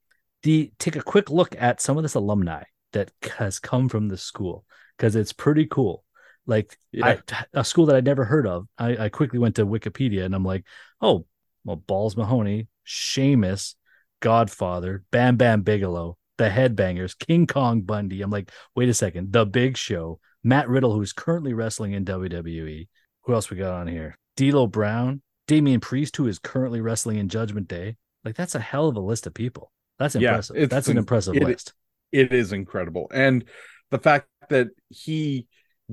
the 0.46 0.72
take 0.78 0.96
a 0.96 1.02
quick 1.02 1.32
look 1.32 1.56
at 1.58 1.82
some 1.82 1.98
of 1.98 2.04
this 2.04 2.14
alumni 2.14 2.62
that 2.94 3.12
has 3.40 3.58
come 3.58 3.90
from 3.90 4.08
the 4.08 4.18
school 4.18 4.64
because 4.96 5.16
it's 5.16 5.34
pretty 5.34 5.66
cool. 5.66 6.04
Like 6.46 6.78
yeah. 6.92 7.18
I, 7.32 7.46
a 7.56 7.66
school 7.66 7.88
that 7.88 7.96
I'd 7.96 8.06
never 8.06 8.26
heard 8.26 8.46
of. 8.46 8.68
I, 8.78 9.06
I 9.06 9.10
quickly 9.10 9.40
went 9.40 9.56
to 9.56 9.66
Wikipedia 9.66 10.24
and 10.24 10.36
I'm 10.36 10.46
like, 10.46 10.64
oh, 11.02 11.26
well, 11.64 11.78
Balls 11.78 12.16
Mahoney, 12.16 12.68
Sheamus, 12.84 13.76
Godfather, 14.20 15.04
Bam 15.12 15.36
Bam 15.36 15.64
Bigelow, 15.64 16.16
the 16.38 16.50
Headbangers, 16.50 17.18
King 17.18 17.48
Kong 17.48 17.82
Bundy. 17.82 18.22
I'm 18.22 18.30
like, 18.30 18.52
wait 18.76 18.88
a 18.88 18.94
second, 18.94 19.34
The 19.34 19.48
Big 19.48 19.76
Show, 19.76 20.20
Matt 20.44 20.70
Riddle, 20.70 20.94
who's 20.94 21.12
currently 21.12 21.56
wrestling 21.56 21.94
in 21.94 22.06
WWE. 22.06 22.88
Who 23.24 23.34
else 23.34 23.50
we 23.50 23.58
got 23.58 23.74
on 23.74 23.88
here? 23.88 24.16
D'Lo 24.38 24.68
Brown, 24.68 25.24
Damian 25.48 25.80
Priest, 25.80 26.18
who 26.18 26.28
is 26.28 26.38
currently 26.38 26.82
wrestling 26.82 27.18
in 27.18 27.30
Judgment 27.30 27.68
Day. 27.68 27.96
Like 28.24 28.36
that's 28.36 28.54
a 28.54 28.60
hell 28.60 28.88
of 28.88 28.96
a 28.96 29.00
list 29.00 29.26
of 29.26 29.34
people. 29.34 29.72
That's 29.98 30.16
impressive. 30.16 30.56
Yeah, 30.56 30.66
that's 30.66 30.88
an, 30.88 30.94
an 30.94 30.98
impressive 30.98 31.36
it, 31.36 31.44
list 31.44 31.74
it 32.16 32.32
is 32.32 32.54
incredible. 32.54 33.12
And 33.14 33.44
the 33.92 34.00
fact 34.00 34.28
that 34.50 34.70
he 34.90 35.48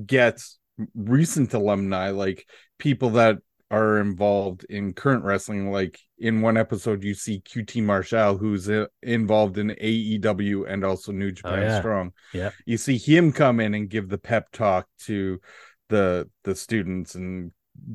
gets 0.07 0.59
recent 0.95 1.53
alumni, 1.53 2.11
like 2.11 2.47
people 2.79 3.11
that 3.11 3.39
are 3.73 3.99
involved 3.99 4.65
in 4.69 4.93
current 4.93 5.25
wrestling. 5.25 5.73
Like 5.73 5.99
in 6.19 6.43
one 6.43 6.59
episode, 6.59 7.03
you 7.03 7.15
see 7.15 7.41
QT 7.41 7.83
Marshall, 7.83 8.37
who's 8.37 8.71
involved 9.03 9.59
in 9.59 9.71
AEW 9.71 10.71
and 10.71 10.85
also 10.85 11.11
New 11.11 11.29
oh, 11.29 11.31
Japan 11.33 11.59
oh, 11.59 11.63
yeah. 11.63 11.79
Strong. 11.81 12.13
Yeah, 12.35 12.51
you 12.67 12.77
see 12.77 12.99
him 12.99 13.33
come 13.33 13.61
in 13.61 13.75
and 13.75 13.89
give 13.89 14.09
the 14.09 14.19
pep 14.19 14.53
talk 14.53 14.87
to 15.07 15.41
the 15.89 16.29
the 16.45 16.55
students 16.55 17.15
and 17.15 17.51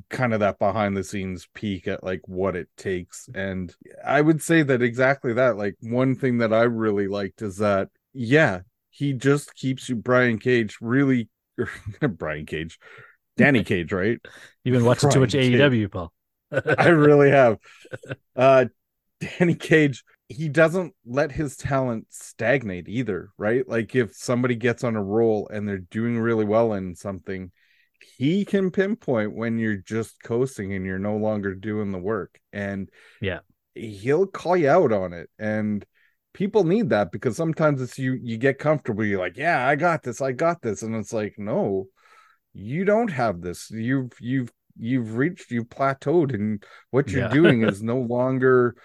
kind 0.10 0.34
of 0.34 0.39
that 0.41 0.60
behind 0.60 0.98
the 0.98 1.03
scenes 1.03 1.48
peek 1.53 1.88
at 1.88 2.03
like 2.03 2.22
what 2.25 2.56
it 2.56 2.67
takes 2.75 3.29
and 3.34 3.75
i 4.06 4.20
would 4.20 4.41
say 4.41 4.62
that 4.62 4.82
exactly 4.82 5.34
that 5.34 5.56
like 5.56 5.75
one 5.82 6.15
thing 6.15 6.39
that 6.39 6.53
i 6.53 6.63
really 6.63 7.08
liked 7.08 7.41
is 7.41 7.58
that 7.58 7.89
yeah, 8.17 8.62
he 8.89 9.13
just 9.13 9.53
keeps 9.53 9.88
you 9.88 9.96
Brian 9.96 10.39
Cage 10.39 10.77
really 10.82 11.29
Brian 12.01 12.46
Cage, 12.46 12.79
Danny 13.38 13.63
Cage, 13.63 13.94
right? 13.94 14.20
You've 14.63 14.74
been 14.74 14.86
watching 14.86 15.10
too 15.10 15.20
much 15.20 15.34
Brian 15.34 15.53
AEW, 15.53 15.91
Paul. 15.91 16.12
I 16.51 16.89
really 16.89 17.29
have. 17.29 17.58
Uh 18.36 18.65
Danny 19.20 19.56
Cage, 19.56 20.03
he 20.29 20.50
doesn't 20.50 20.94
let 21.06 21.32
his 21.32 21.58
talent 21.58 22.08
stagnate 22.10 22.88
either, 22.88 23.29
right? 23.38 23.67
Like 23.67 23.96
if 23.96 24.15
somebody 24.15 24.56
gets 24.56 24.84
on 24.84 24.96
a 24.96 25.03
roll 25.03 25.48
and 25.51 25.67
they're 25.67 25.79
doing 25.79 26.20
really 26.20 26.46
well 26.46 26.74
in 26.74 26.96
something, 26.96 27.51
he 28.18 28.46
can 28.46 28.72
pinpoint 28.72 29.36
when 29.36 29.58
you're 29.58 29.78
just 29.78 30.22
coasting 30.24 30.74
and 30.74 30.86
you're 30.86 31.00
no 31.00 31.18
longer 31.18 31.54
doing 31.56 31.92
the 31.92 31.98
work. 32.00 32.40
And 32.54 32.90
Yeah. 33.22 33.40
he'll 33.76 34.28
call 34.28 34.58
you 34.58 34.70
out 34.70 34.92
on 34.92 35.14
it. 35.14 35.30
And 35.40 35.86
people 36.34 36.64
need 36.64 36.90
that 36.90 37.12
because 37.12 37.36
sometimes 37.36 37.82
it's 37.82 38.00
you 38.00 38.14
you 38.14 38.38
get 38.38 38.60
comfortable, 38.60 39.04
you're 39.06 39.20
like, 39.20 39.38
Yeah, 39.38 39.66
I 39.68 39.76
got 39.76 40.04
this, 40.04 40.22
I 40.22 40.32
got 40.32 40.62
this. 40.62 40.84
And 40.84 40.96
it's 40.96 41.14
like, 41.14 41.36
no, 41.38 41.88
you 42.54 42.86
don't 42.86 43.12
have 43.12 43.42
this. 43.42 43.70
You've 43.72 44.12
you've 44.20 44.52
you've 44.78 45.16
reached 45.18 45.52
you've 45.52 45.70
plateaued 45.70 46.34
and 46.34 46.64
what 46.92 47.10
you're 47.10 47.24
Yeah. 47.24 47.30
doing 47.30 47.64
is 47.64 47.82
no 47.84 48.00
longer 48.00 48.76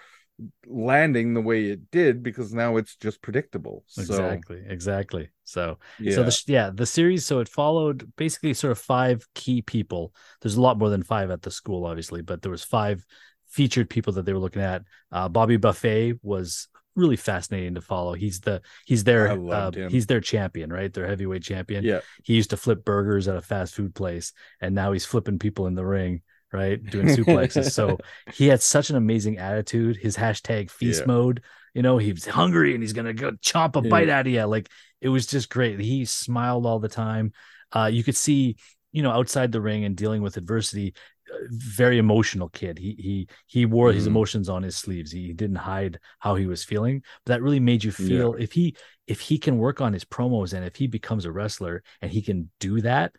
landing 0.65 1.33
the 1.33 1.41
way 1.41 1.65
it 1.65 1.91
did 1.91 2.23
because 2.23 2.53
now 2.53 2.77
it's 2.77 2.95
just 2.95 3.21
predictable. 3.21 3.83
So 3.87 4.03
Exactly, 4.03 4.63
exactly. 4.67 5.29
So, 5.43 5.79
yeah, 5.99 6.15
so 6.15 6.23
the 6.23 6.43
yeah, 6.47 6.71
the 6.73 6.85
series. 6.85 7.25
So 7.25 7.39
it 7.39 7.49
followed 7.49 8.11
basically 8.15 8.53
sort 8.53 8.71
of 8.71 8.79
five 8.79 9.25
key 9.35 9.61
people. 9.61 10.13
There's 10.41 10.55
a 10.55 10.61
lot 10.61 10.77
more 10.77 10.89
than 10.89 11.03
five 11.03 11.31
at 11.31 11.41
the 11.41 11.51
school, 11.51 11.85
obviously, 11.85 12.21
but 12.21 12.41
there 12.41 12.51
was 12.51 12.63
five 12.63 13.05
featured 13.49 13.89
people 13.89 14.13
that 14.13 14.25
they 14.25 14.33
were 14.33 14.39
looking 14.39 14.61
at. 14.61 14.83
Uh, 15.11 15.29
Bobby 15.29 15.57
Buffet 15.57 16.15
was 16.23 16.67
really 16.95 17.15
fascinating 17.15 17.75
to 17.75 17.81
follow. 17.81 18.13
He's 18.13 18.39
the 18.39 18.61
he's 18.85 19.03
their 19.03 19.27
uh, 19.29 19.71
he's 19.89 20.05
their 20.07 20.21
champion, 20.21 20.71
right? 20.71 20.93
Their 20.93 21.07
heavyweight 21.07 21.43
champion. 21.43 21.83
yeah, 21.83 21.99
He 22.23 22.35
used 22.35 22.51
to 22.51 22.57
flip 22.57 22.85
burgers 22.85 23.27
at 23.27 23.35
a 23.35 23.41
fast 23.41 23.75
food 23.75 23.93
place, 23.95 24.31
and 24.61 24.73
now 24.75 24.91
he's 24.91 25.05
flipping 25.05 25.39
people 25.39 25.67
in 25.67 25.75
the 25.75 25.85
ring, 25.85 26.21
right? 26.51 26.83
Doing 26.83 27.07
suplexes. 27.07 27.71
so 27.71 27.97
he 28.33 28.47
had 28.47 28.61
such 28.61 28.89
an 28.89 28.95
amazing 28.95 29.39
attitude. 29.39 29.97
His 29.97 30.15
hashtag 30.15 30.69
feast 30.69 31.01
Yeah. 31.01 31.07
mode, 31.07 31.41
you 31.73 31.81
know, 31.81 31.97
he's 31.97 32.25
hungry 32.27 32.73
and 32.75 32.83
he's 32.83 32.93
gonna 32.93 33.13
go 33.13 33.31
chomp 33.31 33.75
a 33.75 33.83
Yeah. 33.83 33.89
bite 33.89 34.09
out 34.09 34.27
of 34.27 34.33
you. 34.33 34.43
Like 34.45 34.69
it 35.03 35.09
was 35.09 35.27
just 35.27 35.49
great. 35.49 35.79
He 35.79 36.05
smiled 36.05 36.65
all 36.65 36.79
the 36.79 36.89
time. 36.89 37.33
Uh, 37.75 37.89
you 37.91 38.03
could 38.03 38.15
see, 38.15 38.55
you 38.91 39.03
know, 39.03 39.11
outside 39.11 39.51
the 39.51 39.61
ring 39.61 39.85
and 39.85 39.95
dealing 39.95 40.21
with 40.23 40.37
adversity. 40.37 40.93
uh, 41.33 41.37
Very 41.49 41.97
emotional 41.97 42.49
kid. 42.49 42.77
He 42.77 42.91
he 43.07 43.27
he 43.47 43.65
wore 43.65 43.91
his 43.93 44.05
Mhm. 44.05 44.11
emotions 44.13 44.49
on 44.49 44.63
his 44.63 44.75
sleeves. 44.75 45.11
He 45.11 45.33
didn't 45.33 45.57
hide 45.73 45.99
how 46.19 46.35
he 46.35 46.47
was 46.47 46.63
feeling. 46.63 47.03
But 47.25 47.31
that 47.33 47.41
really 47.41 47.59
made 47.59 47.83
you 47.83 47.91
feel 47.91 48.35
if 48.35 48.51
he 48.53 48.75
if 49.07 49.19
he 49.19 49.37
can 49.37 49.57
work 49.57 49.81
on 49.81 49.93
his 49.93 50.05
promos 50.05 50.53
and 50.53 50.65
if 50.65 50.75
he 50.75 50.87
becomes 50.87 51.25
a 51.25 51.31
wrestler 51.31 51.83
and 52.01 52.11
he 52.11 52.21
can 52.21 52.49
do 52.59 52.81
that, 52.81 53.15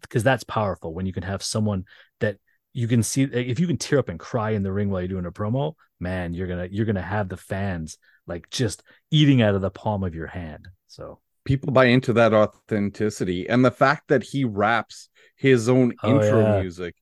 because 0.00 0.22
that's 0.22 0.44
powerful 0.44 0.94
when 0.94 1.06
you 1.06 1.12
can 1.12 1.22
have 1.22 1.42
someone 1.42 1.84
that 2.20 2.36
you 2.72 2.88
can 2.88 3.02
see 3.02 3.22
if 3.22 3.58
you 3.60 3.66
can 3.66 3.78
tear 3.78 3.98
up 3.98 4.08
and 4.08 4.18
cry 4.18 4.50
in 4.50 4.62
the 4.62 4.72
ring 4.72 4.90
while 4.90 5.00
you're 5.00 5.08
doing 5.08 5.26
a 5.26 5.32
promo, 5.32 5.74
man, 6.00 6.34
you're 6.34 6.48
gonna 6.48 6.68
you're 6.70 6.86
gonna 6.86 7.02
have 7.02 7.28
the 7.28 7.36
fans 7.36 7.98
like 8.26 8.48
just 8.50 8.82
eating 9.10 9.42
out 9.42 9.54
of 9.54 9.62
the 9.62 9.70
palm 9.70 10.02
of 10.04 10.14
your 10.14 10.26
hand. 10.26 10.68
So 10.94 11.20
people 11.44 11.72
buy 11.72 11.86
into 11.86 12.12
that 12.14 12.32
authenticity 12.32 13.48
and 13.48 13.64
the 13.64 13.70
fact 13.70 14.08
that 14.08 14.22
he 14.22 14.44
raps 14.44 15.08
his 15.36 15.68
own 15.68 15.94
Oh, 16.02 16.16
intro 16.16 16.40
yeah. 16.42 16.60
music 16.60 16.94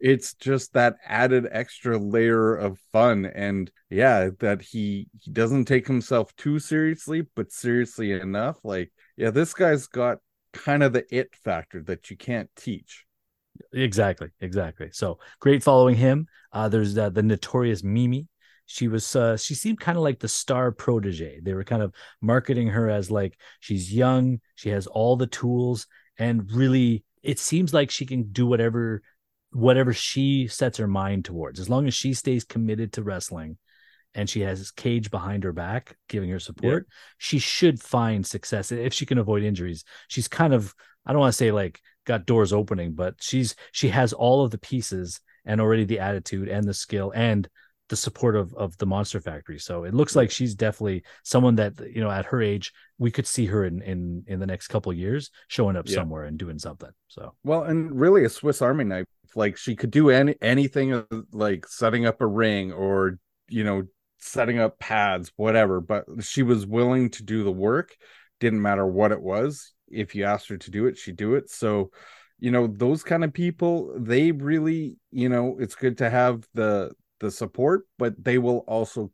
it's 0.00 0.34
just 0.34 0.72
that 0.74 0.96
added 1.04 1.48
extra 1.50 1.98
layer 1.98 2.54
of 2.54 2.78
fun 2.92 3.24
and 3.26 3.70
yeah 3.90 4.30
that 4.38 4.62
he 4.62 5.08
he 5.20 5.30
doesn't 5.30 5.64
take 5.64 5.86
himself 5.86 6.34
too 6.36 6.58
seriously 6.58 7.22
but 7.34 7.50
seriously 7.50 8.12
enough 8.12 8.58
like 8.64 8.92
yeah 9.16 9.30
this 9.30 9.54
guy's 9.54 9.86
got 9.88 10.18
kind 10.52 10.82
of 10.82 10.92
the 10.92 11.04
it 11.14 11.34
factor 11.34 11.82
that 11.82 12.10
you 12.10 12.16
can't 12.16 12.50
teach 12.56 13.04
exactly, 13.72 14.28
exactly. 14.40 14.90
So 14.92 15.18
great 15.40 15.62
following 15.62 15.96
him. 15.96 16.26
Uh, 16.52 16.68
there's 16.68 16.96
uh, 16.96 17.10
the 17.10 17.22
notorious 17.22 17.82
Mimi. 17.82 18.28
She 18.70 18.86
was 18.86 19.16
uh, 19.16 19.38
she 19.38 19.54
seemed 19.54 19.80
kind 19.80 19.96
of 19.96 20.04
like 20.04 20.18
the 20.18 20.28
star 20.28 20.70
protege. 20.72 21.40
They 21.42 21.54
were 21.54 21.64
kind 21.64 21.80
of 21.82 21.94
marketing 22.20 22.68
her 22.68 22.90
as 22.90 23.10
like 23.10 23.40
she's 23.60 23.90
young, 23.92 24.40
she 24.56 24.68
has 24.68 24.86
all 24.86 25.16
the 25.16 25.26
tools, 25.26 25.86
and 26.18 26.52
really 26.52 27.02
it 27.22 27.38
seems 27.38 27.72
like 27.72 27.90
she 27.90 28.04
can 28.04 28.24
do 28.30 28.46
whatever 28.46 29.00
whatever 29.52 29.94
she 29.94 30.48
sets 30.48 30.76
her 30.76 30.86
mind 30.86 31.24
towards. 31.24 31.58
As 31.58 31.70
long 31.70 31.86
as 31.86 31.94
she 31.94 32.12
stays 32.12 32.44
committed 32.44 32.92
to 32.92 33.02
wrestling 33.02 33.56
and 34.14 34.28
she 34.28 34.40
has 34.40 34.70
cage 34.70 35.10
behind 35.10 35.44
her 35.44 35.52
back 35.52 35.96
giving 36.08 36.28
her 36.28 36.38
support 36.38 36.86
she 37.16 37.38
should 37.38 37.80
find 37.80 38.26
success 38.26 38.70
if 38.70 38.92
she 38.92 39.06
can 39.06 39.16
avoid 39.16 39.42
injuries. 39.42 39.82
She's 40.08 40.28
kind 40.28 40.52
of 40.52 40.74
i 41.06 41.12
don't 41.12 41.20
want 41.20 41.32
to 41.32 41.38
say 41.38 41.52
like 41.52 41.80
got 42.04 42.26
doors 42.26 42.52
opening 42.52 42.92
but 42.92 43.14
she's 43.20 43.54
she 43.72 43.88
has 43.88 44.12
all 44.12 44.44
of 44.44 44.50
the 44.50 44.58
pieces 44.58 45.20
and 45.46 45.58
already 45.58 45.84
the 45.84 46.00
attitude 46.00 46.48
and 46.48 46.68
the 46.68 46.74
skill 46.74 47.12
and 47.14 47.48
the 47.88 47.96
support 47.96 48.36
of 48.36 48.54
of 48.54 48.76
the 48.78 48.86
monster 48.86 49.20
factory. 49.20 49.58
So 49.58 49.84
it 49.84 49.94
looks 49.94 50.14
like 50.14 50.30
she's 50.30 50.54
definitely 50.54 51.04
someone 51.24 51.56
that 51.56 51.74
you 51.94 52.00
know 52.02 52.10
at 52.10 52.26
her 52.26 52.40
age 52.42 52.72
we 52.98 53.10
could 53.10 53.26
see 53.26 53.46
her 53.46 53.64
in 53.64 53.80
in 53.82 54.24
in 54.26 54.40
the 54.40 54.46
next 54.46 54.68
couple 54.68 54.92
of 54.92 54.98
years 54.98 55.30
showing 55.48 55.76
up 55.76 55.88
Yeah. 55.88 55.96
somewhere 55.96 56.24
and 56.24 56.38
doing 56.38 56.58
something 56.58 56.90
so. 57.08 57.34
Well 57.44 57.64
and 57.64 57.98
really 57.98 58.24
a 58.24 58.28
swiss 58.28 58.60
army 58.62 58.84
knife 58.84 59.06
like 59.34 59.56
she 59.56 59.76
could 59.76 59.90
do 59.90 60.10
any 60.10 60.34
anything 60.40 61.04
like 61.32 61.66
setting 61.66 62.06
up 62.06 62.20
a 62.20 62.26
ring 62.26 62.72
or 62.72 63.18
you 63.48 63.64
know 63.64 63.84
setting 64.18 64.58
up 64.58 64.78
pads 64.78 65.30
whatever 65.36 65.80
but 65.80 66.04
she 66.20 66.42
was 66.42 66.66
willing 66.66 67.08
to 67.10 67.22
do 67.22 67.44
the 67.44 67.52
work. 67.52 67.94
Didn't 68.40 68.62
matter 68.62 68.86
what 68.86 69.12
it 69.12 69.20
was. 69.22 69.72
If 69.90 70.14
you 70.14 70.24
asked 70.24 70.48
her 70.48 70.56
to 70.58 70.70
do 70.70 70.86
it 70.86 70.96
she'd 70.98 71.16
do 71.16 71.34
it. 71.34 71.50
So 71.50 71.90
you 72.40 72.50
know 72.50 72.66
those 72.66 73.02
kind 73.02 73.24
of 73.24 73.32
people 73.32 73.92
they 73.98 74.30
really 74.32 74.96
you 75.10 75.28
know 75.28 75.56
it's 75.58 75.74
good 75.74 75.98
to 75.98 76.08
have 76.10 76.46
the 76.54 76.92
the 77.20 77.30
support 77.30 77.82
but 77.98 78.22
they 78.22 78.38
will 78.38 78.58
also 78.66 79.10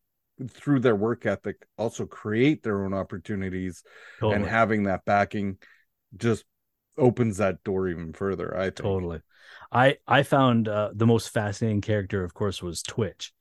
through 0.50 0.80
their 0.80 0.96
work 0.96 1.26
ethic 1.26 1.64
also 1.78 2.06
create 2.06 2.62
their 2.62 2.84
own 2.84 2.92
opportunities 2.92 3.82
totally. 4.18 4.34
and 4.34 4.46
having 4.46 4.84
that 4.84 5.04
backing 5.04 5.56
just 6.16 6.44
opens 6.98 7.38
that 7.38 7.62
door 7.64 7.88
even 7.88 8.12
further 8.12 8.56
i 8.56 8.64
think 8.64 8.78
Totally. 8.78 9.20
I 9.72 9.96
I 10.06 10.22
found 10.22 10.68
uh, 10.68 10.90
the 10.94 11.06
most 11.06 11.30
fascinating 11.30 11.80
character, 11.80 12.24
of 12.24 12.34
course, 12.34 12.62
was 12.62 12.82
Twitch. 12.82 13.32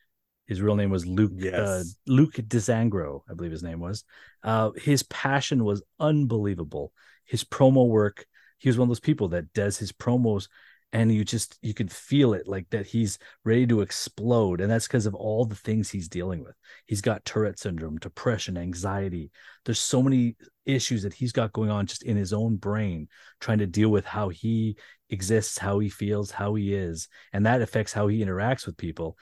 His 0.48 0.62
real 0.62 0.75
name 0.75 0.89
was 0.89 1.05
Luke 1.05 1.32
uh, 1.53 1.84
Luke 2.08 2.34
Desangro, 2.34 3.22
I 3.29 3.34
believe 3.34 3.51
his 3.51 3.63
name 3.63 3.79
was. 3.79 4.03
Uh, 4.43 4.72
his 4.72 5.03
passion 5.03 5.63
was 5.63 5.84
unbelievable. 6.00 6.91
His 7.25 7.43
promo 7.43 7.88
work. 7.88 8.25
He 8.58 8.70
was 8.70 8.77
one 8.77 8.86
of 8.86 8.89
those 8.89 9.00
people 9.00 9.29
that 9.29 9.53
does 9.53 9.77
his 9.77 9.91
promos, 9.91 10.48
and 10.93 11.12
you 11.12 11.25
just 11.25 11.57
you 11.63 11.73
could 11.73 11.91
feel 11.91 12.33
it 12.33 12.47
like 12.47 12.69
that. 12.69 12.85
He's 12.85 13.17
ready 13.43 13.65
to 13.67 13.81
explode, 13.81 14.62
and 14.62 14.71
that's 14.71 14.88
because 14.88 15.07
of 15.07 15.15
all 15.15 15.43
the 15.43 15.55
things 15.55 15.89
he's 15.89 16.07
dealing 16.07 16.43
with. 16.43 16.55
He's 16.85 17.01
got 17.01 17.25
Tourette 17.25 17.57
syndrome, 17.57 17.97
depression, 17.97 18.57
anxiety. 18.57 19.31
There's 19.65 19.79
so 19.79 20.03
many 20.03 20.35
issues 20.67 21.01
that 21.01 21.15
he's 21.15 21.31
got 21.31 21.51
going 21.51 21.71
on 21.71 21.88
just 21.88 22.03
in 22.03 22.15
his 22.15 22.31
own 22.31 22.57
brain, 22.57 23.07
trying 23.41 23.57
to 23.57 23.65
deal 23.65 23.89
with 23.89 24.05
how 24.05 24.29
he 24.29 24.77
exists, 25.09 25.57
how 25.57 25.79
he 25.79 25.89
feels, 25.89 26.29
how 26.29 26.53
he 26.53 26.75
is, 26.75 27.09
and 27.33 27.47
that 27.47 27.63
affects 27.63 27.91
how 27.91 28.07
he 28.07 28.23
interacts 28.23 28.67
with 28.67 28.77
people. 28.77 29.17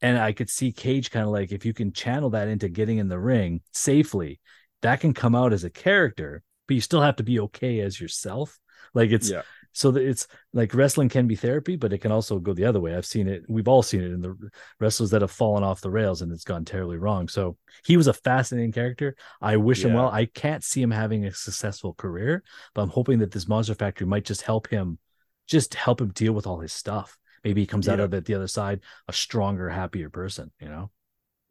And 0.00 0.18
I 0.18 0.32
could 0.32 0.48
see 0.48 0.72
Cage 0.72 1.10
kind 1.10 1.26
of 1.26 1.30
like 1.30 1.52
if 1.52 1.66
you 1.66 1.74
can 1.74 1.92
channel 1.92 2.30
that 2.30 2.48
into 2.48 2.70
getting 2.70 2.96
in 2.96 3.08
the 3.08 3.20
ring 3.20 3.60
safely, 3.72 4.40
that 4.80 5.00
can 5.00 5.12
come 5.12 5.34
out 5.34 5.52
as 5.52 5.62
a 5.62 5.70
character, 5.70 6.42
but 6.66 6.74
you 6.74 6.80
still 6.80 7.02
have 7.02 7.16
to 7.16 7.22
be 7.22 7.38
okay 7.40 7.80
as 7.80 8.00
yourself. 8.00 8.58
Like 8.94 9.10
it's 9.10 9.30
yeah 9.30 9.42
so 9.72 9.90
that 9.90 10.02
it's 10.02 10.26
like 10.52 10.74
wrestling 10.74 11.08
can 11.08 11.26
be 11.26 11.34
therapy, 11.34 11.76
but 11.76 11.92
it 11.92 11.98
can 11.98 12.12
also 12.12 12.38
go 12.38 12.52
the 12.52 12.64
other 12.64 12.80
way. 12.80 12.94
I've 12.94 13.06
seen 13.06 13.28
it. 13.28 13.44
We've 13.48 13.68
all 13.68 13.82
seen 13.82 14.02
it 14.02 14.12
in 14.12 14.20
the 14.20 14.36
wrestlers 14.78 15.10
that 15.10 15.22
have 15.22 15.30
fallen 15.30 15.64
off 15.64 15.80
the 15.80 15.90
rails 15.90 16.22
and 16.22 16.30
it's 16.32 16.44
gone 16.44 16.64
terribly 16.64 16.98
wrong. 16.98 17.28
So 17.28 17.56
he 17.84 17.96
was 17.96 18.06
a 18.06 18.12
fascinating 18.12 18.72
character. 18.72 19.16
I 19.40 19.56
wish 19.56 19.84
him 19.84 19.94
well. 19.94 20.08
I 20.08 20.26
can't 20.26 20.62
see 20.62 20.82
him 20.82 20.90
having 20.90 21.24
a 21.24 21.32
successful 21.32 21.94
career, 21.94 22.42
but 22.74 22.82
I'm 22.82 22.90
hoping 22.90 23.18
that 23.20 23.30
this 23.30 23.48
Monster 23.48 23.74
Factory 23.74 24.06
might 24.06 24.24
just 24.24 24.42
help 24.42 24.68
him, 24.68 24.98
just 25.46 25.74
help 25.74 26.00
him 26.00 26.10
deal 26.10 26.32
with 26.32 26.46
all 26.46 26.60
his 26.60 26.72
stuff. 26.72 27.18
Maybe 27.44 27.62
he 27.62 27.66
comes 27.66 27.88
out 27.88 27.98
of 27.98 28.14
it 28.14 28.24
the 28.24 28.34
other 28.34 28.46
side 28.46 28.80
a 29.08 29.12
stronger, 29.12 29.68
happier 29.68 30.10
person. 30.10 30.52
You 30.60 30.68
know? 30.68 30.90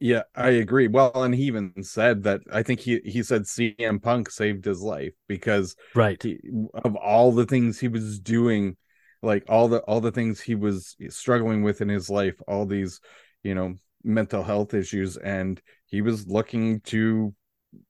Yeah, 0.04 0.24
I 0.36 0.50
agree. 0.50 0.88
Well, 0.88 1.12
and 1.24 1.34
he 1.36 1.44
even 1.44 1.84
said 1.84 2.24
that 2.24 2.42
I 2.52 2.64
think 2.64 2.80
he 2.80 3.00
he 3.06 3.22
said 3.22 3.46
CM 3.46 4.00
Punk 4.00 4.32
saved 4.32 4.66
his 4.66 4.82
life 4.82 5.14
because 5.28 5.76
Right. 5.94 6.22
he, 6.24 6.40
of 6.74 6.96
all 6.96 7.32
the 7.32 7.46
things 7.46 7.80
he 7.80 7.88
was 7.88 8.20
doing, 8.20 8.78
like 9.22 9.44
all 9.48 9.68
the 9.68 9.80
all 9.82 10.02
the 10.02 10.12
things 10.12 10.42
he 10.42 10.56
was 10.56 10.96
struggling 11.10 11.62
with 11.62 11.82
in 11.82 11.90
his 11.90 12.10
life, 12.10 12.34
all 12.48 12.66
these, 12.66 13.00
you 13.44 13.54
know, 13.54 13.76
mental 14.04 14.42
health 14.42 14.74
issues, 14.74 15.18
and 15.18 15.62
he 15.86 16.02
was 16.02 16.26
looking 16.28 16.80
to, 16.82 17.36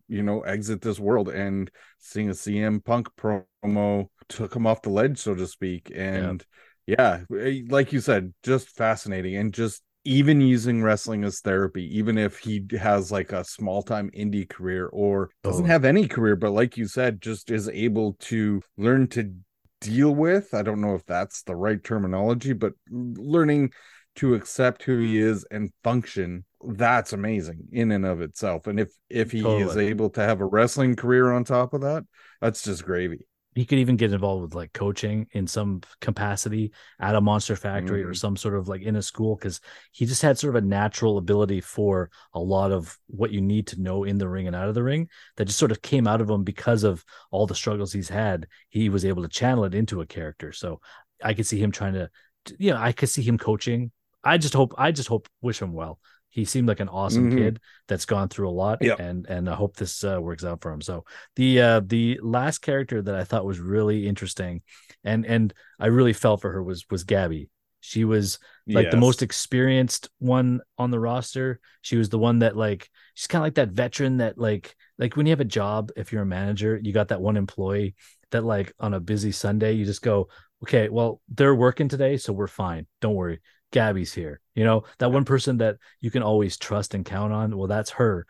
you 0.10 0.24
know, 0.24 0.42
exit 0.42 0.82
this 0.82 1.00
world. 1.00 1.30
And 1.30 1.72
seeing 2.00 2.30
a 2.30 2.34
CM 2.34 2.82
Punk 2.82 3.10
promo 3.18 4.10
took 4.28 4.56
him 4.56 4.68
off 4.68 4.82
the 4.82 4.90
ledge, 4.90 5.18
so 5.20 5.36
to 5.36 5.48
speak. 5.48 5.92
And 5.96 6.46
yeah, 6.88 7.22
eh, 7.40 7.62
like 7.70 7.94
you 7.94 8.02
said, 8.02 8.34
just 8.44 8.70
fascinating 8.70 9.38
and 9.38 9.54
just 9.54 9.82
even 10.04 10.42
using 10.42 10.82
wrestling 10.82 11.24
as 11.24 11.40
therapy, 11.42 11.98
even 11.98 12.18
if 12.18 12.40
he 12.40 12.66
has 12.80 13.12
like 13.12 13.32
a 13.32 13.44
small 13.44 13.82
time 13.84 14.10
indie 14.12 14.50
career 14.50 14.88
or 14.88 15.30
doesn't 15.44 15.66
have 15.66 15.86
any 15.86 16.08
career, 16.08 16.36
but 16.36 16.52
like 16.52 16.78
you 16.78 16.88
said, 16.88 17.22
just 17.22 17.52
is 17.52 17.70
able 17.70 18.14
to 18.14 18.62
learn 18.78 19.08
to 19.10 19.34
deal 19.80 20.14
with. 20.14 20.54
I 20.54 20.62
don't 20.64 20.82
know 20.82 20.96
if 20.96 21.06
that's 21.06 21.44
the 21.44 21.56
right 21.56 21.84
terminology, 21.84 22.54
but 22.54 22.74
learning 22.90 23.72
to 24.16 24.34
accept 24.34 24.84
who 24.84 25.00
he 25.00 25.18
is 25.20 25.46
and 25.52 25.72
function 25.84 26.46
that's 26.64 27.14
amazing 27.14 27.60
in 27.72 27.92
and 27.92 28.06
of 28.06 28.22
itself. 28.22 28.68
And 28.68 28.80
if 28.80 28.92
if 29.10 29.32
he 29.32 29.40
is 29.40 29.78
able 29.78 30.10
to 30.12 30.22
have 30.22 30.42
a 30.42 30.46
wrestling 30.46 30.96
career 30.96 31.32
on 31.32 31.44
top 31.44 31.74
of 31.74 31.82
that 31.82 32.04
that's 32.40 32.64
just 32.64 32.86
gravy 32.86 33.26
he 33.54 33.66
could 33.66 33.80
even 33.80 33.98
get 33.98 34.14
involved 34.14 34.42
with 34.44 34.56
like 34.56 34.72
coaching 34.74 35.28
in 35.34 35.46
some 35.46 35.82
capacity 36.00 36.72
at 37.00 37.16
a 37.16 37.22
monster 37.22 37.56
factory 37.56 38.02
or 38.04 38.12
Mhm. 38.12 38.18
some 38.18 38.38
sort 38.38 38.56
of 38.56 38.68
like 38.68 38.82
in 38.82 38.96
a 38.96 39.02
school 39.02 39.36
because 39.36 39.60
he 39.92 40.06
just 40.06 40.22
had 40.22 40.38
sort 40.38 40.56
of 40.56 40.64
a 40.64 40.68
natural 40.68 41.18
ability 41.18 41.60
for 41.62 42.10
a 42.34 42.40
lot 42.40 42.72
of 42.72 42.98
what 43.08 43.32
you 43.32 43.42
need 43.42 43.68
to 43.68 43.82
know 43.82 44.04
in 44.06 44.18
the 44.18 44.28
ring 44.30 44.48
and 44.48 44.56
out 44.56 44.70
of 44.70 44.76
the 44.76 44.84
ring 44.84 45.10
that 45.36 45.46
just 45.46 45.60
sort 45.60 45.72
of 45.72 45.82
came 45.82 46.08
out 46.08 46.22
of 46.22 46.30
him 46.30 46.44
because 46.44 46.84
of 46.84 47.04
all 47.30 47.46
the 47.46 47.56
struggles 47.56 47.92
he's 47.92 48.10
had. 48.10 48.48
He 48.70 48.88
was 48.90 49.04
able 49.06 49.24
to 49.24 49.30
channel 49.30 49.66
it 49.66 49.76
into 49.76 50.02
a 50.02 50.06
character. 50.06 50.52
So 50.54 50.80
i 51.24 51.34
could 51.34 51.46
see 51.46 51.60
him 51.62 51.72
trying 51.72 51.94
to 51.94 52.10
you 52.58 52.72
know 52.72 52.78
i 52.78 52.92
could 52.92 53.10
see 53.10 53.22
him 53.22 53.38
coaching. 53.38 53.92
I 54.24 54.38
just 54.38 54.54
hope 54.54 54.74
i 54.78 54.92
just 54.92 55.10
hope 55.10 55.28
wish 55.42 55.62
him 55.62 55.74
well 55.74 56.00
he 56.32 56.44
seemed 56.46 56.68
like 56.68 56.80
an 56.80 56.90
awesome 56.90 57.30
Mhm. 57.30 57.38
kid 57.38 57.60
that's 57.88 58.06
gone 58.06 58.28
through 58.30 58.50
a 58.50 58.58
lot 58.64 58.80
Yep. 58.82 59.00
and 59.00 59.28
and 59.28 59.48
i 59.50 59.54
hope 59.54 59.76
this 59.76 60.04
uh, 60.04 60.20
works 60.20 60.44
out 60.44 60.62
for 60.62 60.72
him. 60.72 60.82
So 60.82 61.06
the 61.36 61.62
uh 61.62 61.82
the 61.86 62.20
last 62.24 62.60
character 62.60 63.02
that 63.02 63.16
i 63.16 63.24
thought 63.24 63.46
was 63.46 63.60
really 63.60 64.08
interesting 64.08 64.62
and 65.04 65.26
and 65.26 65.54
i 65.80 65.88
really 65.88 66.14
felt 66.14 66.42
for 66.42 66.52
her 66.52 66.64
was 66.64 66.86
was 66.90 67.04
gabby. 67.04 67.50
She 67.84 68.06
was 68.06 68.38
like 68.68 68.86
the 68.92 68.98
most 68.98 69.22
experienced 69.24 70.10
one 70.20 70.62
on 70.78 70.92
the 70.92 71.00
roster. 71.00 71.60
She 71.82 71.98
was 71.98 72.10
the 72.10 72.20
one 72.20 72.40
that 72.40 72.56
like 72.56 72.90
she's 73.16 73.28
kind 73.28 73.42
of 73.42 73.46
like 73.48 73.56
that 73.56 73.70
veteran 73.70 74.18
that 74.18 74.38
like 74.38 74.76
like 75.00 75.16
when 75.18 75.26
you 75.26 75.32
have 75.32 75.40
a 75.42 75.46
job 75.46 75.90
if 75.96 76.12
you're 76.12 76.22
a 76.22 76.26
manager 76.26 76.80
you 76.82 76.94
got 76.94 77.08
that 77.08 77.22
one 77.22 77.38
employee 77.38 77.96
that 78.30 78.44
like 78.44 78.72
on 78.80 78.94
a 78.94 79.00
busy 79.00 79.32
sunday 79.32 79.74
you 79.74 79.84
just 79.84 80.04
go 80.04 80.30
okay 80.64 80.90
well 80.90 81.22
they're 81.28 81.56
working 81.56 81.88
today 81.90 82.18
so 82.18 82.32
we're 82.34 82.48
fine. 82.48 82.86
Don't 83.02 83.16
worry. 83.16 83.40
Gabby's 83.72 84.14
here 84.14 84.41
you 84.56 84.64
know 84.64 84.84
that 85.00 85.12
one 85.12 85.26
person 85.26 85.58
that 85.58 85.78
you 86.00 86.12
can 86.12 86.24
always 86.24 86.58
trust 86.58 86.94
and 86.94 87.06
count 87.06 87.34
on 87.34 87.56
well 87.58 87.68
that's 87.68 87.92
her. 87.92 88.26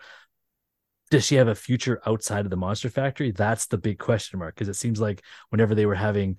Does 1.10 1.26
she 1.26 1.36
have 1.36 1.50
a 1.50 1.56
future 1.56 2.02
outside 2.06 2.46
of 2.46 2.52
the 2.52 2.58
monster 2.58 2.90
factory? 2.90 3.32
That's 3.32 3.68
the 3.68 3.78
big 3.78 4.00
question 4.00 4.40
mark 4.40 4.56
because 4.56 4.70
it 4.70 4.76
seems 4.76 5.02
like 5.02 5.22
whenever 5.50 5.76
they 5.76 5.86
were 5.86 5.96
having 5.96 6.38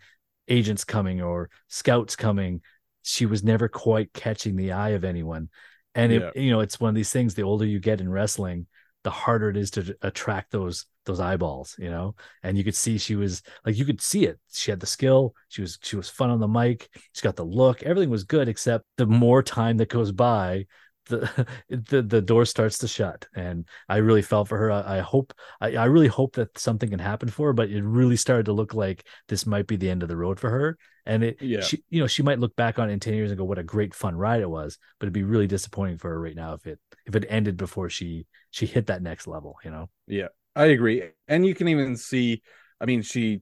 agents 0.49 0.85
coming 0.85 1.21
or 1.21 1.51
scouts 1.69 2.17
coming 2.17 2.63
she 3.03 3.27
was 3.27 3.43
never 3.43 3.69
quite 3.69 4.13
catching 4.13 4.57
the 4.57 4.73
eye 4.73 4.91
of 4.91 5.05
anyone. 5.05 5.49
And 5.95 6.13
it, 6.13 6.37
you 6.37 6.51
know 6.51 6.61
it's 6.61 6.81
one 6.81 6.89
of 6.89 6.95
these 6.95 7.13
things 7.13 7.35
the 7.35 7.43
older 7.43 7.67
you 7.67 7.79
get 7.79 8.01
in 8.01 8.09
wrestling 8.09 8.67
the 9.05 9.11
harder 9.11 9.51
it 9.51 9.57
is 9.57 9.73
to 9.73 9.97
attract 10.03 10.53
those 10.53 10.87
those 11.05 11.21
eyeballs 11.21 11.77
you 11.79 11.91
know? 11.91 12.15
And 12.43 12.57
you 12.57 12.65
could 12.65 12.77
see 12.77 12.99
she 12.99 13.17
was 13.17 13.43
like 13.65 13.77
you 13.77 13.85
could 13.85 14.01
see 14.01 14.25
it. 14.27 14.39
She 14.53 14.71
had 14.71 14.81
the 14.81 14.87
skill 14.87 15.35
she 15.49 15.61
was 15.61 15.79
she 15.83 15.97
was 15.97 16.09
fun 16.09 16.31
on 16.31 16.41
the 16.41 16.49
mic 16.49 16.89
she 17.13 17.23
got 17.23 17.37
the 17.37 17.45
look 17.45 17.83
everything 17.83 18.11
was 18.11 18.25
good 18.25 18.49
except 18.49 18.85
the 18.97 19.07
more 19.07 19.43
time 19.43 19.77
that 19.79 19.89
goes 19.89 20.13
by 20.13 20.67
the 21.07 21.47
the, 21.69 22.03
the 22.03 22.23
door 22.23 22.45
starts 22.45 22.79
to 22.79 22.89
shut. 22.89 23.27
And 23.35 23.67
i 23.89 23.97
really 23.99 24.23
felt 24.23 24.49
for 24.49 24.59
her. 24.59 24.71
I, 24.71 24.99
I 24.99 25.01
hope 25.01 25.33
I, 25.61 25.77
I 25.77 25.85
really 25.87 26.09
hope 26.09 26.35
that 26.37 26.57
something 26.59 26.91
can 26.91 26.99
happen 26.99 27.29
for 27.29 27.49
her 27.49 27.53
but 27.53 27.71
it 27.71 27.83
really 27.83 28.17
started 28.17 28.47
to 28.47 28.53
look 28.53 28.75
like 28.75 29.07
this 29.29 29.47
might 29.47 29.67
be 29.67 29.77
the 29.77 29.91
end 29.91 30.03
of 30.03 30.09
the 30.09 30.17
road 30.17 30.39
for 30.39 30.51
her. 30.51 30.79
And 31.05 31.25
it 31.25 31.39
Yeah. 31.41 31.63
she 31.63 31.83
you 31.91 32.01
know 32.01 32.07
she 32.07 32.23
might 32.23 32.39
look 32.39 32.55
back 32.55 32.79
on 32.79 32.89
it 32.89 32.93
in 32.93 33.01
10 33.01 33.15
years 33.15 33.31
and 33.31 33.39
go 33.39 33.45
what 33.45 33.59
a 33.59 33.65
great 33.65 33.95
fun 33.95 34.15
ride 34.17 34.41
it 34.41 34.51
was 34.51 34.79
but 34.99 35.07
it'd 35.07 35.13
be 35.13 35.25
really 35.25 35.49
disappointing 35.49 35.99
for 35.99 36.11
her 36.11 36.21
right 36.21 36.37
now 36.37 36.55
if 36.55 36.67
it 36.67 36.79
if 37.07 37.17
it 37.17 37.27
ended 37.29 37.57
before 37.57 37.91
she 37.91 38.27
she 38.51 38.67
hit 38.67 38.87
that 38.87 39.03
next 39.03 39.27
level 39.27 39.57
you 39.65 39.71
know? 39.71 39.91
Yeah, 40.07 40.29
I 40.55 40.67
agree. 40.67 41.03
And 41.29 41.47
you 41.47 41.55
can 41.55 41.69
even 41.69 41.97
see, 41.97 42.43
I 42.81 42.85
mean, 42.87 43.03
she, 43.03 43.41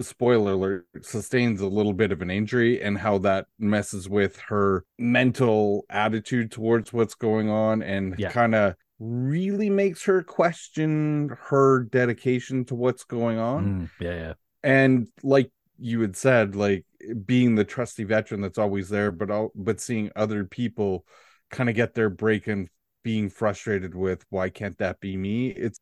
spoiler 0.00 0.52
alert, 0.52 0.86
sustains 1.02 1.60
a 1.60 1.68
little 1.68 1.92
bit 1.94 2.12
of 2.12 2.22
an 2.22 2.30
injury 2.30 2.82
and 2.82 2.98
how 2.98 3.18
that 3.18 3.46
messes 3.58 4.08
with 4.08 4.38
her 4.48 4.84
mental 4.98 5.84
attitude 5.90 6.52
towards 6.52 6.92
what's 6.92 7.14
going 7.14 7.50
on 7.50 7.82
and 7.82 8.16
Yeah. 8.16 8.28
kind 8.28 8.54
of 8.54 8.76
really 8.98 9.70
makes 9.70 10.04
her 10.04 10.22
question 10.22 11.30
her 11.48 11.84
dedication 11.84 12.64
to 12.66 12.74
what's 12.74 13.04
going 13.04 13.38
on. 13.38 13.74
Mm, 13.74 13.90
yeah 13.98 14.12
yeah 14.12 14.34
And 14.62 15.08
like 15.22 15.50
you 15.78 16.00
had 16.00 16.16
said, 16.16 16.56
like 16.56 16.84
being 17.24 17.54
the 17.54 17.64
trusty 17.64 18.04
veteran 18.04 18.40
that's 18.40 18.58
always 18.58 18.88
there, 18.88 19.12
but 19.12 19.30
all, 19.30 19.52
but 19.54 19.80
seeing 19.80 20.10
other 20.16 20.44
people 20.44 21.06
kind 21.50 21.68
of 21.68 21.76
get 21.76 21.94
their 21.94 22.10
break 22.10 22.46
and 22.46 22.68
being 23.06 23.28
frustrated 23.30 23.94
with 23.94 24.24
why 24.30 24.48
can't 24.50 24.76
that 24.78 24.98
be 24.98 25.16
me 25.16 25.46
it's 25.50 25.78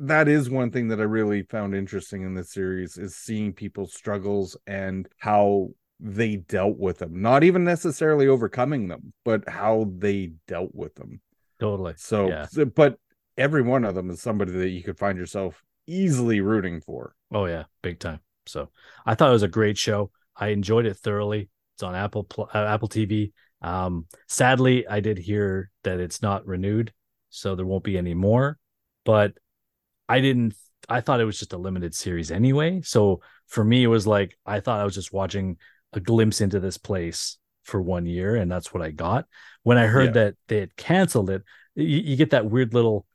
that 0.00 0.26
is 0.26 0.50
one 0.50 0.72
thing 0.72 0.88
that 0.88 0.98
i 0.98 1.04
really 1.04 1.42
found 1.42 1.72
interesting 1.72 2.22
in 2.22 2.34
this 2.34 2.50
series 2.52 2.98
is 2.98 3.14
seeing 3.14 3.52
people's 3.52 3.94
struggles 3.94 4.56
and 4.66 5.08
how 5.18 5.68
they 6.00 6.34
dealt 6.34 6.76
with 6.76 6.98
them 6.98 7.22
not 7.22 7.44
even 7.44 7.62
necessarily 7.62 8.26
overcoming 8.26 8.88
them 8.88 9.12
but 9.24 9.48
how 9.48 9.88
they 9.98 10.32
dealt 10.48 10.74
with 10.74 10.92
them 10.96 11.20
totally 11.60 11.94
so, 11.96 12.28
Yeah. 12.28 12.46
so- 12.46 12.64
but 12.64 12.98
every 13.36 13.62
one 13.62 13.84
of 13.84 13.94
them 13.94 14.10
is 14.10 14.20
somebody 14.20 14.50
that 14.50 14.70
you 14.70 14.82
could 14.82 14.98
find 14.98 15.16
yourself 15.16 15.62
easily 15.86 16.40
rooting 16.40 16.80
for 16.80 17.14
Oh 17.30 17.46
yeah, 17.46 17.64
big 17.82 18.00
time. 18.00 18.18
So 18.46 18.70
I 19.06 19.14
thought 19.14 19.28
it 19.28 19.32
was 19.40 19.44
a 19.44 19.48
great 19.48 19.78
show. 19.78 20.10
I 20.34 20.48
enjoyed 20.48 20.86
it 20.86 20.96
thoroughly. 20.96 21.50
It's 21.76 21.82
on 21.84 21.94
Apple 21.94 22.26
uh, 22.36 22.46
Apple 22.74 22.88
TV. 22.88 23.30
Um, 23.62 24.06
sadly, 24.28 24.86
I 24.86 25.00
did 25.00 25.18
hear 25.18 25.70
that 25.84 26.00
it's 26.00 26.22
not 26.22 26.46
renewed, 26.46 26.92
so 27.30 27.54
there 27.54 27.66
won't 27.66 27.84
be 27.84 27.98
any 27.98 28.14
more. 28.14 28.58
But 29.04 29.34
I 30.08 30.20
didn't. 30.20 30.54
I 30.88 31.00
thought 31.00 31.20
it 31.20 31.24
was 31.24 31.38
just 31.38 31.52
a 31.52 31.58
limited 31.58 31.94
series 31.94 32.30
anyway. 32.30 32.80
So 32.82 33.20
for 33.46 33.64
me, 33.64 33.82
it 33.82 33.88
was 33.88 34.06
like 34.06 34.38
I 34.46 34.60
thought 34.60 34.80
I 34.80 34.84
was 34.84 34.94
just 34.94 35.12
watching 35.12 35.56
a 35.92 36.00
glimpse 36.00 36.40
into 36.40 36.60
this 36.60 36.78
place 36.78 37.38
for 37.64 37.82
one 37.82 38.06
year, 38.06 38.36
and 38.36 38.50
that's 38.50 38.72
what 38.72 38.82
I 38.82 38.90
got. 38.90 39.26
When 39.62 39.76
I 39.76 39.86
heard 39.86 40.14
Yeah. 40.14 40.22
that 40.24 40.34
they 40.46 40.60
had 40.60 40.76
canceled 40.76 41.30
it, 41.30 41.42
you, 41.74 41.84
you 41.84 42.16
get 42.16 42.30
that 42.30 42.46
weird 42.46 42.72
little 42.74 43.06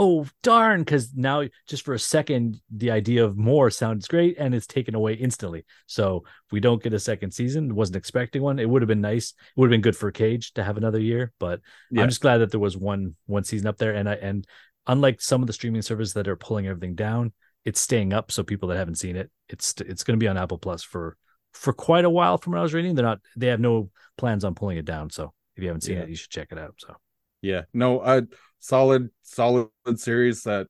oh 0.00 0.26
darn 0.42 0.80
because 0.80 1.14
now 1.14 1.44
just 1.68 1.84
for 1.84 1.92
a 1.94 1.98
second 1.98 2.58
the 2.74 2.90
idea 2.90 3.22
of 3.24 3.36
more 3.36 3.70
sounds 3.70 4.08
great 4.08 4.36
and 4.38 4.54
it's 4.54 4.66
taken 4.66 4.94
away 4.94 5.12
instantly 5.12 5.64
so 5.86 6.22
if 6.46 6.52
we 6.52 6.58
don't 6.58 6.82
get 6.82 6.94
a 6.94 6.98
second 6.98 7.30
season 7.32 7.74
wasn't 7.74 7.94
expecting 7.96 8.40
one 8.42 8.58
it 8.58 8.68
would 8.68 8.80
have 8.82 8.88
been 8.88 9.00
nice 9.02 9.30
it 9.30 9.60
would 9.60 9.66
have 9.66 9.70
been 9.70 9.82
good 9.82 9.96
for 9.96 10.10
cage 10.10 10.52
to 10.54 10.64
have 10.64 10.76
another 10.78 10.98
year 10.98 11.32
but 11.38 11.60
Yeah. 11.90 12.02
i'm 12.02 12.08
just 12.08 12.22
glad 12.22 12.38
that 12.38 12.50
there 12.50 12.58
was 12.58 12.76
one 12.76 13.14
one 13.26 13.44
season 13.44 13.66
up 13.66 13.76
there 13.76 13.94
and 13.94 14.08
i 14.08 14.14
and 14.14 14.46
unlike 14.86 15.20
some 15.20 15.42
of 15.42 15.46
the 15.46 15.52
streaming 15.52 15.82
services 15.82 16.14
that 16.14 16.26
are 16.28 16.36
pulling 16.36 16.66
everything 16.66 16.94
down 16.94 17.32
it's 17.66 17.78
staying 17.80 18.14
up 18.14 18.32
so 18.32 18.42
people 18.42 18.70
that 18.70 18.78
haven't 18.78 18.94
seen 18.96 19.16
it 19.16 19.30
it's 19.50 19.74
it's 19.82 20.02
going 20.02 20.18
to 20.18 20.22
be 20.24 20.28
on 20.28 20.38
apple 20.38 20.58
plus 20.58 20.82
for 20.82 21.16
for 21.52 21.72
quite 21.74 22.06
a 22.06 22.10
while 22.10 22.38
from 22.38 22.52
what 22.54 22.60
i 22.60 22.62
was 22.62 22.72
reading 22.72 22.94
they're 22.94 23.04
not 23.04 23.20
they 23.36 23.48
have 23.48 23.60
no 23.60 23.90
plans 24.16 24.44
on 24.44 24.54
pulling 24.54 24.78
it 24.78 24.86
down 24.86 25.10
so 25.10 25.34
if 25.56 25.62
you 25.62 25.68
haven't 25.68 25.82
seen 25.82 25.96
Yeah. 25.98 26.04
it 26.04 26.08
you 26.08 26.16
should 26.16 26.30
check 26.30 26.48
it 26.52 26.58
out 26.58 26.74
so 26.78 26.94
Yeah, 27.42 27.62
no, 27.72 28.02
a 28.02 28.22
solid, 28.58 29.10
solid 29.22 29.68
series 29.96 30.42
that 30.42 30.66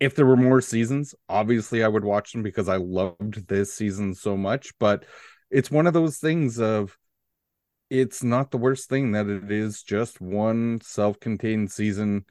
if 0.00 0.14
there 0.14 0.26
were 0.26 0.36
more 0.36 0.60
seasons, 0.60 1.14
obviously 1.28 1.82
I 1.82 1.88
would 1.88 2.04
watch 2.04 2.32
them 2.32 2.42
because 2.42 2.68
I 2.68 2.76
loved 2.76 3.48
this 3.48 3.72
season 3.72 4.14
so 4.14 4.36
much. 4.36 4.72
But 4.78 5.04
it's 5.50 5.70
one 5.70 5.86
of 5.86 5.94
those 5.94 6.18
things 6.18 6.60
of 6.60 6.96
it's 7.90 8.22
not 8.22 8.50
the 8.50 8.58
worst 8.58 8.88
thing 8.88 9.12
that 9.12 9.28
it 9.28 9.50
is 9.50 9.82
just 9.82 10.20
one 10.20 10.80
self-contained 10.82 11.70
season 11.70 12.24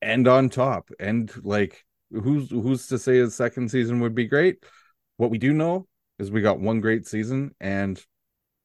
and 0.00 0.26
on 0.26 0.50
top. 0.50 0.90
And 0.98 1.32
like 1.44 1.84
who's 2.10 2.50
who's 2.50 2.88
to 2.88 2.98
say 2.98 3.20
a 3.20 3.30
second 3.30 3.70
season 3.70 4.00
would 4.00 4.14
be 4.14 4.26
great? 4.26 4.64
What 5.16 5.30
we 5.30 5.38
do 5.38 5.52
know 5.52 5.86
is 6.18 6.30
we 6.30 6.40
got 6.42 6.60
one 6.60 6.80
great 6.80 7.06
season 7.06 7.54
and 7.60 8.02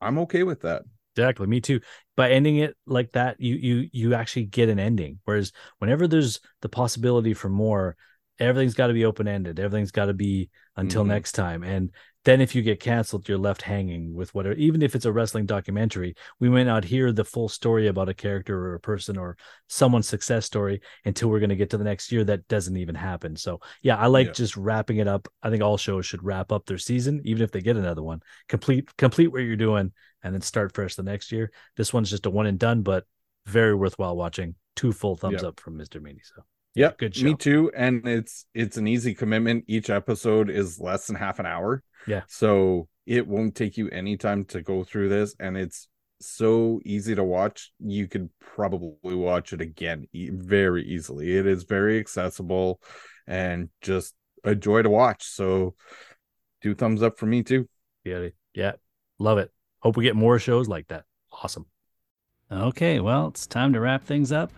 I'm 0.01 0.19
okay 0.19 0.43
with 0.43 0.61
that. 0.61 0.83
Exactly, 1.17 1.47
me 1.47 1.61
too. 1.61 1.79
By 2.15 2.29
ending 2.29 2.57
it 2.57 2.75
like 2.85 3.11
that, 3.13 3.41
you 3.41 3.55
you 3.55 3.89
you 3.91 4.13
actually 4.13 4.45
get 4.45 4.69
an 4.69 4.79
ending. 4.79 5.19
Whereas 5.25 5.51
whenever 5.79 6.07
there's 6.07 6.39
the 6.61 6.69
possibility 6.69 7.33
for 7.33 7.49
more, 7.49 7.95
everything's 8.39 8.75
got 8.75 8.87
to 8.87 8.93
be 8.93 9.05
open 9.05 9.27
ended. 9.27 9.59
Everything's 9.59 9.91
got 9.91 10.05
to 10.05 10.13
be 10.13 10.49
until 10.75 11.03
Mhm. 11.03 11.07
next 11.07 11.31
time. 11.31 11.63
And 11.63 11.89
then 12.27 12.41
if 12.41 12.53
you 12.53 12.61
get 12.61 12.81
canceled, 12.81 13.29
you're 13.29 13.37
left 13.37 13.61
hanging 13.61 14.13
with 14.13 14.35
whatever. 14.35 14.53
Even 14.55 14.81
if 14.81 14.95
it's 14.95 15.05
a 15.05 15.11
wrestling 15.13 15.45
documentary, 15.45 16.13
we 16.41 16.49
may 16.49 16.65
not 16.65 16.83
hear 16.83 17.13
the 17.13 17.23
full 17.23 17.47
story 17.47 17.87
about 17.87 18.09
a 18.09 18.13
character 18.13 18.59
or 18.67 18.73
a 18.73 18.81
person 18.81 19.17
or 19.17 19.37
someone's 19.69 20.09
success 20.09 20.45
story 20.45 20.81
until 21.05 21.29
we're 21.29 21.39
going 21.39 21.51
to 21.51 21.55
get 21.55 21.69
to 21.69 21.77
the 21.77 21.85
next 21.85 22.11
year. 22.11 22.25
That 22.25 22.45
doesn't 22.49 22.75
even 22.75 22.95
happen. 22.95 23.37
So 23.37 23.61
yeah, 23.81 23.95
I 23.95 24.07
like 24.07 24.27
Yeah. 24.27 24.33
just 24.33 24.57
wrapping 24.57 24.97
it 24.97 25.07
up. 25.07 25.29
I 25.41 25.49
think 25.49 25.63
all 25.63 25.77
shows 25.77 26.05
should 26.05 26.21
wrap 26.21 26.51
up 26.51 26.65
their 26.65 26.77
season, 26.77 27.21
even 27.23 27.43
if 27.43 27.51
they 27.51 27.61
get 27.61 27.77
another 27.77 28.03
one. 28.03 28.21
Complete 28.49 28.93
complete 28.97 29.27
what 29.27 29.43
you're 29.43 29.55
doing 29.55 29.93
and 30.21 30.33
then 30.33 30.41
start 30.41 30.73
fresh 30.73 30.95
the 30.95 31.03
next 31.03 31.31
year. 31.31 31.49
This 31.77 31.93
one's 31.93 32.09
just 32.09 32.25
a 32.25 32.29
one 32.29 32.45
and 32.45 32.59
done, 32.59 32.81
but 32.81 33.05
very 33.45 33.73
worthwhile 33.73 34.17
watching. 34.17 34.55
Two 34.75 34.91
full 34.91 35.15
thumbs 35.15 35.43
Yeah. 35.43 35.47
up 35.47 35.61
from 35.61 35.77
Mr. 35.77 36.01
Meanie. 36.01 36.25
So 36.25 36.43
Yeah, 36.77 36.91
good 36.97 37.15
show. 37.15 37.25
Me 37.25 37.35
too. 37.35 37.71
And 37.75 38.07
it's 38.07 38.45
it's 38.53 38.77
an 38.77 38.87
easy 38.87 39.13
commitment. 39.13 39.65
Each 39.67 39.89
episode 39.89 40.49
is 40.49 40.79
less 40.79 41.07
than 41.07 41.15
half 41.15 41.39
an 41.39 41.45
hour. 41.45 41.83
Yeah. 42.05 42.21
So 42.27 42.87
it 43.05 43.27
won't 43.27 43.55
take 43.55 43.77
you 43.77 43.89
any 43.89 44.17
time 44.17 44.45
to 44.45 44.61
go 44.61 44.83
through 44.83 45.09
this, 45.09 45.35
and 45.39 45.57
it's 45.57 45.87
so 46.19 46.79
easy 46.85 47.15
to 47.15 47.23
watch. 47.23 47.71
You 47.79 48.07
could 48.07 48.29
probably 48.39 49.15
watch 49.15 49.53
it 49.53 49.61
again 49.61 50.07
very 50.13 50.85
easily. 50.85 51.35
It 51.35 51.47
is 51.47 51.63
very 51.63 51.99
accessible 51.99 52.79
and 53.25 53.69
just 53.81 54.13
a 54.43 54.53
joy 54.53 54.83
to 54.83 54.89
watch. 54.89 55.23
So, 55.23 55.75
two 56.61 56.75
thumbs 56.75 57.01
up 57.01 57.17
for 57.17 57.25
me 57.25 57.43
too. 57.43 57.67
Yeah, 58.03 58.27
yeah, 58.53 58.73
love 59.19 59.37
it. 59.39 59.51
Hope 59.79 59.97
we 59.97 60.03
get 60.03 60.15
more 60.15 60.37
shows 60.37 60.67
like 60.67 60.87
that. 60.89 61.05
Awesome. 61.31 61.65
Okay, 62.51 62.99
well, 62.99 63.27
it's 63.27 63.47
time 63.47 63.73
to 63.73 63.79
wrap 63.79 64.03
things 64.03 64.31
up. 64.31 64.51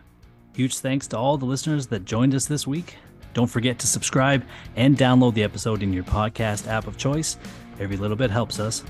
Huge 0.54 0.80
thanks 0.80 1.08
to 1.08 1.18
all 1.18 1.38
the 1.38 1.46
listeners 1.46 1.88
that 1.88 2.06
joined 2.06 2.36
us 2.36 2.46
this 2.46 2.68
week. 2.68 2.98
Don't 3.34 3.48
forget 3.48 3.80
to 3.80 3.88
subscribe 3.88 4.44
and 4.76 4.98
download 4.98 5.34
the 5.34 5.44
episode 5.44 5.84
in 5.84 5.94
your 5.94 6.04
podcast 6.04 6.68
app 6.68 6.88
of 6.88 6.98
choice. 6.98 7.38
Every 7.80 7.96
little 7.96 8.18
bit 8.18 8.32
helps 8.32 8.60
us. 8.60 8.84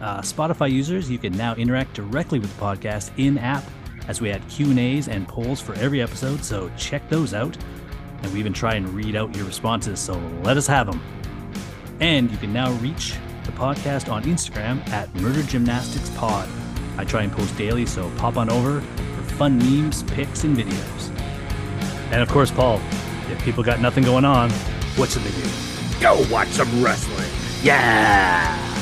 Uh, 0.00 0.20
Spotify 0.20 0.70
users, 0.70 1.10
you 1.10 1.18
can 1.18 1.34
now 1.36 1.54
interact 1.54 1.94
directly 1.94 2.38
with 2.38 2.54
the 2.54 2.62
podcast 2.62 3.12
in 3.16 3.38
app 3.38 3.64
as 4.08 4.20
we 4.20 4.30
add 4.30 4.46
Q 4.48 4.72
and 4.76 5.26
polls 5.26 5.60
for 5.60 5.74
every 5.74 6.02
episode. 6.02 6.44
So 6.44 6.70
check 6.76 7.08
those 7.08 7.32
out, 7.32 7.56
and 8.22 8.32
we 8.32 8.40
even 8.40 8.52
try 8.52 8.74
and 8.74 8.88
read 8.90 9.16
out 9.16 9.34
your 9.34 9.46
responses. 9.46 10.00
So 10.00 10.20
let 10.42 10.56
us 10.56 10.66
have 10.66 10.86
them. 10.86 11.00
And 12.00 12.30
you 12.30 12.36
can 12.36 12.52
now 12.52 12.72
reach 12.72 13.14
the 13.44 13.52
podcast 13.52 14.12
on 14.12 14.24
Instagram 14.24 14.86
at 14.88 15.14
Murder 15.14 15.42
Gymnastics 15.44 16.10
Pod. 16.10 16.48
I 16.98 17.04
try 17.04 17.22
and 17.22 17.32
post 17.32 17.56
daily, 17.56 17.86
so 17.86 18.10
pop 18.18 18.36
on 18.36 18.50
over 18.50 18.82
fun 19.36 19.58
memes, 19.58 20.02
pics, 20.04 20.44
and 20.44 20.56
videos. 20.56 21.10
And 22.10 22.22
of 22.22 22.28
course, 22.28 22.50
Paul, 22.50 22.80
if 23.30 23.42
people 23.44 23.62
got 23.62 23.80
nothing 23.80 24.04
going 24.04 24.24
on, 24.24 24.50
what's 24.96 25.12
should 25.12 25.22
they 25.22 25.42
do? 25.42 26.00
Go 26.00 26.24
watch 26.32 26.48
some 26.48 26.82
wrestling. 26.82 27.30
Yeah! 27.62 28.75